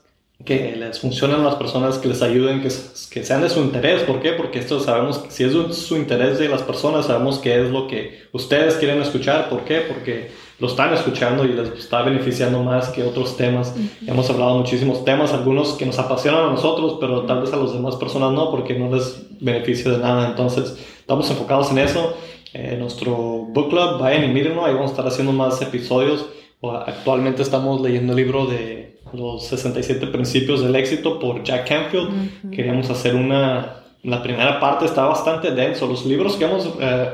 que 0.45 0.75
les 0.75 0.99
funcionen 0.99 1.41
a 1.41 1.43
las 1.43 1.55
personas, 1.55 1.97
que 1.97 2.09
les 2.09 2.21
ayuden, 2.21 2.61
que, 2.61 2.69
que 3.09 3.23
sean 3.23 3.41
de 3.41 3.49
su 3.49 3.59
interés. 3.61 4.03
¿Por 4.03 4.21
qué? 4.21 4.33
Porque 4.33 4.59
esto 4.59 4.79
sabemos, 4.79 5.23
si 5.29 5.43
es 5.43 5.53
su 5.75 5.97
interés 5.97 6.37
de 6.37 6.47
las 6.47 6.61
personas, 6.61 7.07
sabemos 7.07 7.39
que 7.39 7.59
es 7.59 7.71
lo 7.71 7.87
que 7.87 8.21
ustedes 8.31 8.75
quieren 8.75 9.01
escuchar. 9.01 9.49
¿Por 9.49 9.63
qué? 9.63 9.79
Porque 9.79 10.29
lo 10.59 10.67
están 10.67 10.93
escuchando 10.93 11.45
y 11.45 11.49
les 11.49 11.69
está 11.69 12.01
beneficiando 12.01 12.63
más 12.63 12.89
que 12.89 13.03
otros 13.03 13.37
temas. 13.37 13.75
Hemos 14.05 14.29
hablado 14.29 14.57
muchísimos 14.57 15.05
temas, 15.05 15.31
algunos 15.31 15.73
que 15.73 15.85
nos 15.85 15.99
apasionan 15.99 16.45
a 16.45 16.51
nosotros, 16.51 16.97
pero 16.99 17.23
tal 17.23 17.41
vez 17.41 17.53
a 17.53 17.57
las 17.57 17.73
demás 17.73 17.95
personas 17.95 18.31
no, 18.31 18.49
porque 18.49 18.77
no 18.77 18.93
les 18.93 19.27
beneficia 19.39 19.91
de 19.91 19.99
nada. 19.99 20.27
Entonces, 20.27 20.77
estamos 20.99 21.29
enfocados 21.29 21.69
en 21.71 21.77
eso. 21.79 22.15
Eh, 22.53 22.75
nuestro 22.79 23.15
book 23.15 23.69
club, 23.69 23.99
vayan 23.99 24.23
y 24.23 24.29
mírenlo, 24.29 24.65
ahí 24.65 24.73
vamos 24.73 24.89
a 24.89 24.93
estar 24.93 25.07
haciendo 25.07 25.31
más 25.31 25.61
episodios. 25.61 26.25
Actualmente 26.63 27.43
estamos 27.43 27.79
leyendo 27.81 28.13
el 28.13 28.17
libro 28.17 28.47
de 28.47 28.99
los 29.13 29.45
67 29.45 30.07
principios 30.07 30.63
del 30.63 30.75
éxito 30.75 31.19
por 31.19 31.43
Jack 31.43 31.67
Canfield. 31.67 32.49
Queríamos 32.51 32.89
hacer 32.89 33.15
una, 33.15 33.83
la 34.01 34.23
primera 34.23 34.59
parte 34.59 34.85
está 34.85 35.05
bastante 35.05 35.51
denso. 35.51 35.85
Los 35.85 36.03
libros 36.05 36.35
que 36.35 36.45
hemos 36.45 36.67
eh, 36.79 37.09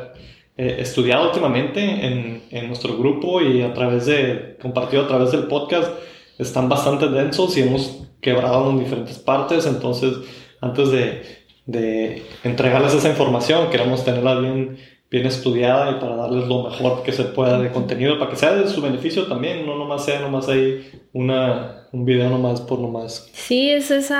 eh, 0.57 0.77
estudiado 0.79 1.27
últimamente 1.27 1.81
en, 1.81 2.43
en, 2.51 2.67
nuestro 2.67 2.97
grupo 2.97 3.41
y 3.41 3.61
a 3.61 3.73
través 3.73 4.05
de, 4.05 4.57
compartido 4.61 5.03
a 5.03 5.07
través 5.07 5.31
del 5.31 5.43
podcast, 5.43 5.91
están 6.37 6.69
bastante 6.69 7.07
densos 7.09 7.57
y 7.57 7.61
hemos 7.61 8.07
quebrado 8.21 8.69
en 8.69 8.79
diferentes 8.79 9.19
partes. 9.19 9.65
Entonces, 9.65 10.13
antes 10.61 10.91
de, 10.91 11.23
de 11.65 12.23
entregarles 12.43 12.93
esa 12.93 13.09
información, 13.09 13.69
queremos 13.69 14.03
tenerla 14.03 14.39
bien 14.39 14.77
bien 15.13 15.27
estudiada 15.27 15.91
y 15.91 15.99
para 15.99 16.15
darles 16.15 16.47
lo 16.47 16.63
mejor 16.63 17.03
que 17.03 17.11
se 17.11 17.25
pueda 17.25 17.59
de 17.59 17.71
contenido, 17.71 18.17
para 18.17 18.31
que 18.31 18.35
sea 18.35 18.55
de 18.55 18.67
su 18.67 18.81
beneficio 18.81 19.27
también, 19.27 19.63
no 19.63 19.77
nomás 19.77 20.05
sea 20.05 20.19
nomás 20.19 20.49
ahí 20.49 20.89
una, 21.13 21.87
un 21.91 22.03
video 22.03 22.31
nomás 22.31 22.61
por 22.61 22.79
nomás. 22.79 23.29
Sí, 23.31 23.69
es 23.69 23.91
ese 23.91 24.15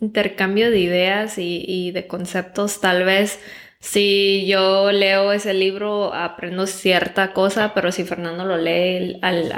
intercambio 0.00 0.70
de 0.70 0.78
ideas 0.78 1.38
y, 1.38 1.64
y, 1.66 1.90
de 1.90 2.06
conceptos. 2.06 2.80
Tal 2.80 3.02
vez 3.02 3.40
si 3.84 4.46
yo 4.46 4.92
leo 4.92 5.30
ese 5.30 5.52
libro 5.52 6.14
aprendo 6.14 6.66
cierta 6.66 7.34
cosa, 7.34 7.74
pero 7.74 7.92
si 7.92 8.04
Fernando 8.04 8.46
lo 8.46 8.56
lee 8.56 9.18
al, 9.20 9.52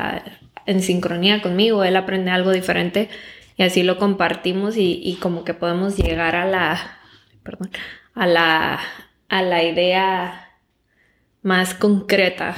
en 0.66 0.82
sincronía 0.82 1.40
conmigo, 1.40 1.84
él 1.84 1.94
aprende 1.94 2.32
algo 2.32 2.50
diferente 2.50 3.08
y 3.56 3.62
así 3.62 3.84
lo 3.84 3.98
compartimos 3.98 4.76
y, 4.76 5.00
y 5.00 5.14
como 5.16 5.44
que 5.44 5.54
podemos 5.54 5.96
llegar 5.96 6.34
a 6.34 6.44
la, 6.44 6.98
perdón, 7.44 7.70
a 8.14 8.26
la, 8.26 8.80
a 9.28 9.42
la 9.42 9.62
idea 9.62 10.50
más 11.42 11.74
concreta 11.74 12.56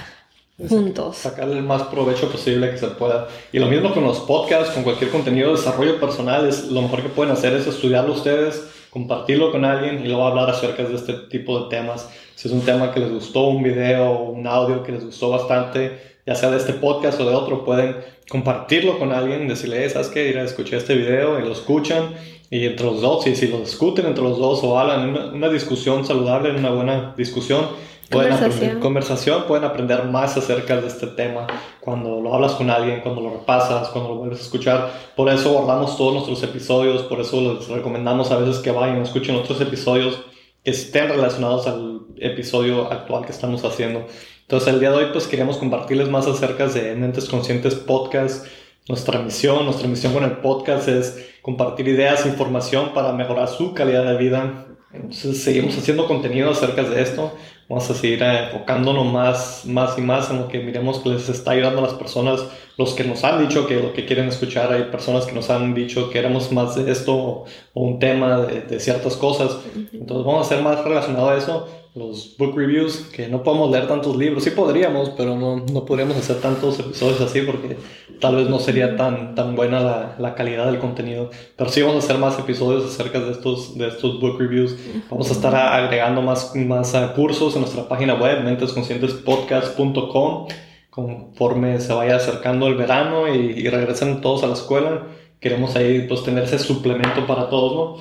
juntos. 0.70 1.18
Sacarle 1.18 1.58
el 1.58 1.64
más 1.64 1.82
provecho 1.82 2.32
posible 2.32 2.70
que 2.70 2.78
se 2.78 2.88
pueda. 2.88 3.28
Y 3.52 3.58
lo 3.58 3.66
mismo 3.66 3.92
con 3.92 4.04
los 4.04 4.20
podcasts, 4.20 4.72
con 4.72 4.84
cualquier 4.84 5.10
contenido 5.10 5.50
de 5.50 5.56
desarrollo 5.56 6.00
personal, 6.00 6.48
es 6.48 6.64
lo 6.70 6.80
mejor 6.80 7.02
que 7.02 7.10
pueden 7.10 7.34
hacer 7.34 7.52
es 7.52 7.66
estudiarlo 7.66 8.14
ustedes, 8.14 8.68
compartirlo 8.98 9.52
con 9.52 9.64
alguien 9.64 10.04
y 10.04 10.08
luego 10.08 10.26
hablar 10.26 10.50
acerca 10.50 10.82
de 10.82 10.94
este 10.94 11.12
tipo 11.30 11.60
de 11.60 11.76
temas. 11.76 12.10
Si 12.34 12.48
es 12.48 12.54
un 12.54 12.62
tema 12.62 12.92
que 12.92 13.00
les 13.00 13.10
gustó, 13.10 13.46
un 13.46 13.62
video 13.62 14.20
un 14.22 14.46
audio 14.46 14.82
que 14.82 14.92
les 14.92 15.04
gustó 15.04 15.30
bastante, 15.30 15.98
ya 16.26 16.34
sea 16.34 16.50
de 16.50 16.56
este 16.56 16.72
podcast 16.72 17.20
o 17.20 17.24
de 17.28 17.34
otro, 17.34 17.64
pueden 17.64 17.96
compartirlo 18.28 18.98
con 18.98 19.12
alguien, 19.12 19.46
decirle, 19.46 19.88
¿sabes 19.88 20.08
qué? 20.08 20.28
Ir 20.28 20.38
a 20.38 20.42
escuchar 20.42 20.78
este 20.78 20.94
video 20.96 21.38
y 21.38 21.42
lo 21.42 21.52
escuchan 21.52 22.14
y 22.50 22.66
entre 22.66 22.86
los 22.86 23.00
dos, 23.00 23.26
y 23.26 23.36
si 23.36 23.46
lo 23.48 23.60
discuten 23.60 24.06
entre 24.06 24.24
los 24.24 24.38
dos 24.38 24.64
o 24.64 24.78
hablan, 24.78 25.10
una, 25.10 25.26
una 25.26 25.48
discusión 25.48 26.04
saludable, 26.04 26.50
una 26.50 26.70
buena 26.70 27.14
discusión, 27.16 27.66
pueden 28.10 28.32
aprender 28.32 28.78
conversación, 28.78 29.44
pueden 29.46 29.64
aprender 29.64 30.04
más 30.04 30.36
acerca 30.36 30.80
de 30.80 30.86
este 30.86 31.06
tema 31.08 31.46
cuando 31.80 32.20
lo 32.20 32.34
hablas 32.34 32.52
con 32.52 32.70
alguien, 32.70 33.00
cuando 33.00 33.20
lo 33.20 33.30
repasas, 33.30 33.88
cuando 33.88 34.10
lo 34.10 34.16
vuelves 34.16 34.40
a 34.40 34.42
escuchar. 34.42 34.92
Por 35.16 35.28
eso 35.28 35.52
guardamos 35.52 35.96
todos 35.96 36.14
nuestros 36.14 36.42
episodios, 36.42 37.02
por 37.02 37.20
eso 37.20 37.40
les 37.54 37.68
recomendamos 37.68 38.30
a 38.30 38.38
veces 38.38 38.58
que 38.58 38.70
vayan, 38.70 39.02
escuchen 39.02 39.36
otros 39.36 39.60
episodios 39.60 40.20
que 40.64 40.70
estén 40.70 41.08
relacionados 41.08 41.66
al 41.66 42.00
episodio 42.18 42.90
actual 42.90 43.24
que 43.24 43.32
estamos 43.32 43.64
haciendo. 43.64 44.06
Entonces 44.42 44.72
el 44.72 44.80
día 44.80 44.90
de 44.90 44.96
hoy 44.96 45.06
pues 45.12 45.26
queríamos 45.26 45.58
compartirles 45.58 46.08
más 46.08 46.26
acerca 46.26 46.66
de 46.66 46.94
Mentes 46.94 47.28
Conscientes 47.28 47.74
Podcast. 47.74 48.46
Nuestra 48.88 49.20
misión, 49.20 49.66
nuestra 49.66 49.86
misión 49.86 50.14
con 50.14 50.24
el 50.24 50.38
podcast 50.38 50.88
es 50.88 51.32
compartir 51.42 51.88
ideas, 51.88 52.24
información 52.24 52.94
para 52.94 53.12
mejorar 53.12 53.48
su 53.48 53.74
calidad 53.74 54.04
de 54.06 54.16
vida. 54.16 54.66
Entonces 54.90 55.42
seguimos 55.42 55.76
haciendo 55.76 56.06
contenido 56.06 56.50
acerca 56.50 56.82
de 56.82 57.02
esto 57.02 57.32
vamos 57.68 57.90
a 57.90 57.94
seguir 57.94 58.22
enfocándonos 58.22 59.12
más, 59.12 59.64
más 59.66 59.98
y 59.98 60.00
más 60.00 60.30
en 60.30 60.38
lo 60.38 60.48
que 60.48 60.60
miremos 60.60 61.00
que 61.00 61.10
les 61.10 61.28
está 61.28 61.50
ayudando 61.50 61.80
a 61.80 61.82
las 61.82 61.94
personas, 61.94 62.44
los 62.78 62.94
que 62.94 63.04
nos 63.04 63.24
han 63.24 63.46
dicho 63.46 63.66
que 63.66 63.76
lo 63.76 63.92
que 63.92 64.06
quieren 64.06 64.28
escuchar, 64.28 64.72
hay 64.72 64.84
personas 64.84 65.26
que 65.26 65.32
nos 65.32 65.50
han 65.50 65.74
dicho 65.74 66.08
que 66.08 66.18
éramos 66.18 66.50
más 66.50 66.76
de 66.76 66.90
esto 66.90 67.14
o, 67.14 67.44
un 67.74 67.98
tema 67.98 68.40
de, 68.40 68.62
de, 68.62 68.80
ciertas 68.80 69.16
cosas, 69.16 69.58
entonces 69.92 70.26
vamos 70.26 70.46
a 70.46 70.48
ser 70.48 70.62
más 70.62 70.82
relacionado 70.82 71.30
a 71.30 71.36
eso 71.36 71.68
los 71.98 72.36
book 72.38 72.56
reviews, 72.56 73.08
que 73.12 73.28
no 73.28 73.42
podemos 73.42 73.70
leer 73.70 73.86
tantos 73.88 74.16
libros, 74.16 74.44
sí 74.44 74.50
podríamos, 74.50 75.10
pero 75.10 75.36
no, 75.36 75.64
no 75.72 75.84
podríamos 75.84 76.16
hacer 76.16 76.40
tantos 76.40 76.78
episodios 76.78 77.20
así 77.20 77.42
porque 77.42 77.76
tal 78.20 78.36
vez 78.36 78.48
no 78.48 78.58
sería 78.58 78.96
tan, 78.96 79.34
tan 79.34 79.54
buena 79.56 79.80
la, 79.80 80.16
la, 80.18 80.34
calidad 80.34 80.64
del 80.66 80.78
contenido. 80.78 81.30
Pero 81.56 81.70
sí 81.70 81.80
vamos 81.82 81.96
a 81.96 81.98
hacer 82.06 82.16
más 82.18 82.38
episodios 82.38 82.84
acerca 82.84 83.18
de 83.20 83.32
estos, 83.32 83.76
de 83.76 83.88
estos 83.88 84.20
book 84.20 84.38
reviews. 84.38 84.76
Vamos 85.10 85.28
a 85.30 85.32
estar 85.32 85.54
agregando 85.54 86.22
más, 86.22 86.54
más 86.54 86.94
uh, 86.94 87.12
cursos 87.14 87.54
en 87.54 87.60
nuestra 87.62 87.88
página 87.88 88.14
web, 88.14 88.44
mentesconscientespodcast.com, 88.44 90.46
conforme 90.90 91.80
se 91.80 91.92
vaya 91.92 92.16
acercando 92.16 92.68
el 92.68 92.76
verano 92.76 93.34
y, 93.34 93.58
y 93.58 93.68
regresen 93.68 94.20
todos 94.20 94.44
a 94.44 94.46
la 94.46 94.54
escuela. 94.54 95.08
Queremos 95.40 95.74
ahí 95.76 96.06
pues 96.08 96.24
tener 96.24 96.44
ese 96.44 96.58
suplemento 96.58 97.26
para 97.26 97.48
todos, 97.48 97.74
¿no? 97.74 97.96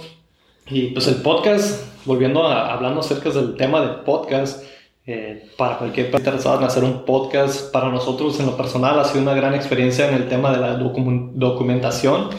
Y 0.69 0.88
pues 0.88 1.08
el 1.08 1.21
podcast, 1.21 1.86
volviendo 2.06 2.45
a 2.45 2.73
hablando 2.73 2.99
acerca 2.99 3.30
del 3.30 3.56
tema 3.56 3.80
del 3.80 4.01
podcast, 4.01 4.65
eh, 5.06 5.49
para 5.58 5.77
cualquier 5.77 6.12
persona 6.12 6.36
interesada 6.36 6.58
en 6.58 6.63
hacer 6.65 6.84
un 6.84 7.06
podcast, 7.06 7.71
para 7.71 7.89
nosotros 7.89 8.38
en 8.41 8.47
lo 8.47 8.58
personal 8.58 8.99
ha 8.99 9.06
sido 9.06 9.21
una 9.21 9.34
gran 9.34 9.56
experiencia 9.56 10.10
en 10.10 10.15
el 10.15 10.27
tema 10.27 10.51
de 10.51 10.58
la 10.58 10.73
documentación. 10.73 12.30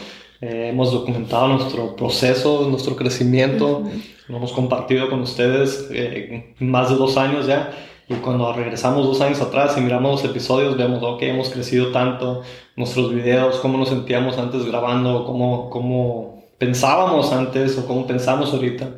Eh, 0.43 0.69
hemos 0.69 0.93
documentado 0.93 1.49
nuestro 1.49 1.97
proceso, 1.97 2.69
nuestro 2.69 2.97
crecimiento, 2.97 3.85
lo 4.29 4.37
hemos 4.37 4.53
compartido 4.53 5.09
con 5.09 5.23
ustedes 5.23 5.89
eh, 5.91 6.55
más 6.59 6.91
de 6.91 6.97
dos 6.97 7.17
años 7.17 7.47
ya. 7.47 7.73
Y 8.11 8.15
cuando 8.17 8.53
regresamos 8.53 9.07
dos 9.07 9.23
años 9.23 9.41
atrás 9.41 9.77
y 9.79 9.81
miramos 9.81 10.23
los 10.23 10.31
episodios, 10.31 10.77
vemos, 10.77 11.03
ok, 11.03 11.23
hemos 11.23 11.49
crecido 11.49 11.93
tanto, 11.93 12.43
nuestros 12.77 13.15
videos, 13.15 13.57
cómo 13.57 13.79
nos 13.79 13.89
sentíamos 13.89 14.37
antes 14.37 14.67
grabando, 14.67 15.25
cómo, 15.25 15.71
cómo 15.71 16.38
pensábamos 16.59 17.33
antes 17.33 17.79
o 17.79 17.87
cómo 17.87 18.07
pensamos 18.07 18.53
ahorita, 18.53 18.91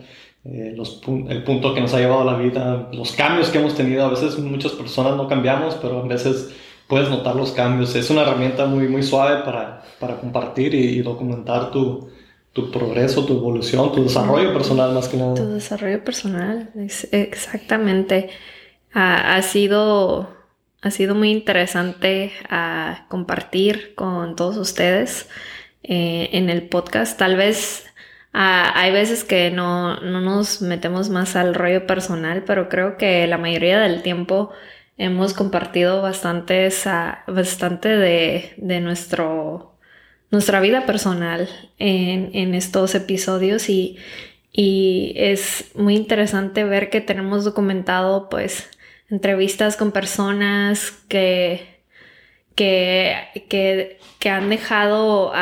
eh, 0.44 0.72
los, 0.74 1.00
el 1.28 1.44
punto 1.44 1.74
que 1.74 1.82
nos 1.82 1.92
ha 1.92 1.98
llevado 1.98 2.22
a 2.22 2.32
la 2.32 2.38
vida, 2.38 2.88
los 2.92 3.12
cambios 3.12 3.50
que 3.50 3.58
hemos 3.58 3.74
tenido. 3.74 4.04
A 4.04 4.10
veces 4.10 4.38
muchas 4.38 4.72
personas 4.72 5.16
no 5.16 5.28
cambiamos, 5.28 5.74
pero 5.76 6.00
a 6.00 6.06
veces 6.06 6.50
puedes 6.88 7.10
notar 7.10 7.36
los 7.36 7.52
cambios. 7.52 7.94
Es 7.94 8.10
una 8.10 8.22
herramienta 8.22 8.66
muy, 8.66 8.88
muy 8.88 9.02
suave 9.02 9.44
para, 9.44 9.82
para 9.98 10.16
compartir 10.16 10.74
y, 10.74 11.00
documentar 11.02 11.70
tu, 11.70 12.08
tu, 12.52 12.70
progreso, 12.70 13.26
tu 13.26 13.34
evolución, 13.34 13.92
tu 13.92 14.02
desarrollo 14.02 14.52
personal 14.54 14.92
más 14.92 15.08
que 15.08 15.18
nada. 15.18 15.34
Tu 15.34 15.46
desarrollo 15.46 16.02
personal, 16.02 16.70
exactamente. 17.12 18.30
Ha, 18.92 19.36
ha 19.36 19.42
sido... 19.42 20.40
Ha 20.82 20.90
sido 20.90 21.14
muy 21.14 21.30
interesante 21.30 22.32
ah, 22.48 23.04
compartir 23.08 23.94
con 23.94 24.34
todos 24.34 24.56
ustedes. 24.56 25.28
Eh, 25.82 26.28
en 26.32 26.50
el 26.50 26.68
podcast. 26.68 27.18
Tal 27.18 27.36
vez 27.36 27.86
ah, 28.34 28.70
hay 28.74 28.92
veces 28.92 29.24
que 29.24 29.50
no, 29.50 29.98
no, 30.00 30.20
nos 30.20 30.60
metemos 30.60 31.08
más 31.08 31.36
al 31.36 31.54
rollo 31.54 31.86
personal, 31.86 32.44
pero 32.46 32.68
creo 32.68 32.98
que 32.98 33.26
la 33.26 33.38
mayoría 33.38 33.80
del 33.80 34.02
tiempo 34.02 34.50
hemos 34.98 35.32
compartido 35.32 36.02
bastantes, 36.02 36.84
bastante 37.26 37.88
de, 37.88 38.52
de 38.58 38.80
nuestro, 38.80 39.78
nuestra 40.30 40.60
vida 40.60 40.84
personal 40.84 41.48
en, 41.78 42.30
en 42.34 42.54
estos 42.54 42.94
episodios 42.94 43.70
y, 43.70 43.96
y 44.52 45.14
es 45.16 45.70
muy 45.74 45.96
interesante 45.96 46.64
ver 46.64 46.90
que 46.90 47.00
tenemos 47.00 47.44
documentado 47.44 48.28
pues 48.28 48.68
entrevistas 49.08 49.78
con 49.78 49.92
personas 49.92 50.90
que 51.08 51.69
que, 52.54 53.16
que, 53.48 54.30
han 54.30 54.50
dejado 54.50 55.32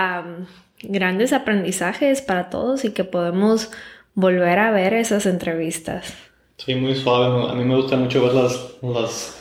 grandes 0.83 1.33
aprendizajes 1.33 2.23
para 2.23 2.51
todos 2.51 2.85
y 2.85 2.91
que 2.93 3.05
podemos 3.05 3.71
volver 4.15 4.59
a 4.59 4.71
ver 4.71 4.95
esas 4.95 5.27
entrevistas. 5.27 6.15
Sí, 6.57 6.75
muy 6.75 6.95
suave. 6.95 7.51
A 7.51 7.55
mí 7.55 7.65
me 7.65 7.77
gusta 7.77 7.97
mucho 7.97 8.23
verlas, 8.23 8.77
las, 8.83 9.41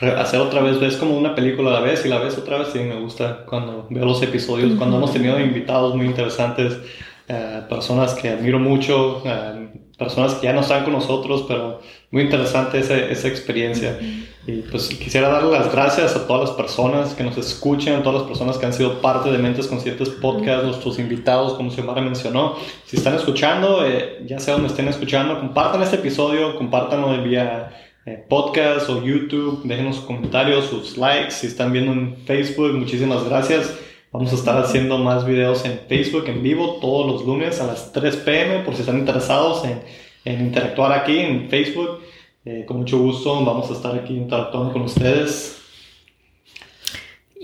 hacer 0.00 0.40
otra 0.40 0.62
vez. 0.62 0.80
Ves 0.80 0.96
como 0.96 1.16
una 1.16 1.34
película 1.34 1.70
a 1.70 1.74
la 1.74 1.80
vez 1.80 2.04
y 2.04 2.08
la 2.08 2.18
ves 2.18 2.38
otra 2.38 2.58
vez. 2.58 2.68
Sí, 2.72 2.78
me 2.80 3.00
gusta 3.00 3.44
cuando 3.46 3.86
veo 3.90 4.04
los 4.04 4.22
episodios, 4.22 4.76
cuando 4.78 4.96
hemos 4.96 5.12
tenido 5.12 5.38
invitados 5.40 5.94
muy 5.94 6.06
interesantes, 6.06 6.78
eh, 7.28 7.62
personas 7.68 8.14
que 8.14 8.28
admiro 8.28 8.58
mucho, 8.58 9.22
eh, 9.24 9.70
personas 9.98 10.34
que 10.34 10.46
ya 10.46 10.52
no 10.52 10.60
están 10.60 10.84
con 10.84 10.92
nosotros, 10.92 11.44
pero 11.48 11.80
muy 12.12 12.22
interesante 12.24 12.78
esa, 12.78 12.96
esa 12.96 13.26
experiencia. 13.26 13.98
Y 14.46 14.56
pues 14.70 14.88
quisiera 14.88 15.28
darle 15.28 15.50
las 15.50 15.72
gracias 15.72 16.14
a 16.14 16.26
todas 16.26 16.48
las 16.48 16.56
personas 16.56 17.14
que 17.14 17.22
nos 17.22 17.38
escuchan, 17.38 17.94
a 17.94 18.02
todas 18.02 18.20
las 18.20 18.28
personas 18.28 18.58
que 18.58 18.66
han 18.66 18.72
sido 18.72 19.00
parte 19.00 19.30
de 19.30 19.38
Mentes 19.38 19.66
Conscientes 19.66 20.10
Podcast, 20.10 20.64
nuestros 20.64 20.98
invitados, 20.98 21.54
como 21.54 21.70
Xiomara 21.70 22.02
mencionó. 22.02 22.56
Si 22.84 22.96
están 22.96 23.14
escuchando, 23.14 23.86
eh, 23.86 24.22
ya 24.26 24.38
sea 24.38 24.54
donde 24.54 24.68
estén 24.68 24.88
escuchando, 24.88 25.40
compartan 25.40 25.82
este 25.82 25.96
episodio, 25.96 26.56
compártanlo 26.56 27.22
vía 27.22 27.70
eh, 28.04 28.22
podcast 28.28 28.90
o 28.90 29.02
YouTube, 29.02 29.62
déjenos 29.64 29.96
sus 29.96 30.04
comentarios, 30.04 30.66
sus 30.66 30.98
likes. 30.98 31.30
Si 31.30 31.46
están 31.46 31.72
viendo 31.72 31.92
en 31.92 32.16
Facebook, 32.26 32.74
muchísimas 32.74 33.24
gracias. 33.24 33.72
Vamos 34.10 34.32
a 34.32 34.34
estar 34.34 34.58
haciendo 34.58 34.98
más 34.98 35.24
videos 35.24 35.64
en 35.64 35.80
Facebook 35.88 36.24
en 36.26 36.42
vivo 36.42 36.78
todos 36.82 37.10
los 37.10 37.24
lunes 37.24 37.58
a 37.62 37.66
las 37.66 37.92
3 37.92 38.16
pm 38.16 38.64
por 38.64 38.74
si 38.74 38.80
están 38.80 38.98
interesados 38.98 39.64
en, 39.64 39.80
en 40.24 40.46
interactuar 40.46 40.92
aquí 40.92 41.18
en 41.18 41.48
Facebook. 41.48 42.00
Eh, 42.44 42.64
con 42.66 42.78
mucho 42.78 42.98
gusto 42.98 43.44
vamos 43.44 43.70
a 43.70 43.74
estar 43.74 43.94
aquí 43.94 44.14
interactuando 44.14 44.72
con 44.72 44.82
ustedes. 44.82 45.58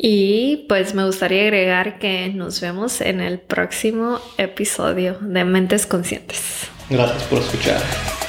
Y 0.01 0.67
pues 0.69 0.95
me 0.95 1.05
gustaría 1.05 1.43
agregar 1.43 1.99
que 1.99 2.29
nos 2.29 2.61
vemos 2.61 3.01
en 3.01 3.21
el 3.21 3.41
próximo 3.41 4.21
episodio 4.37 5.19
de 5.21 5.45
Mentes 5.45 5.87
Conscientes. 5.87 6.69
Gracias 6.89 7.25
por 7.25 7.41
escuchar. 7.41 8.28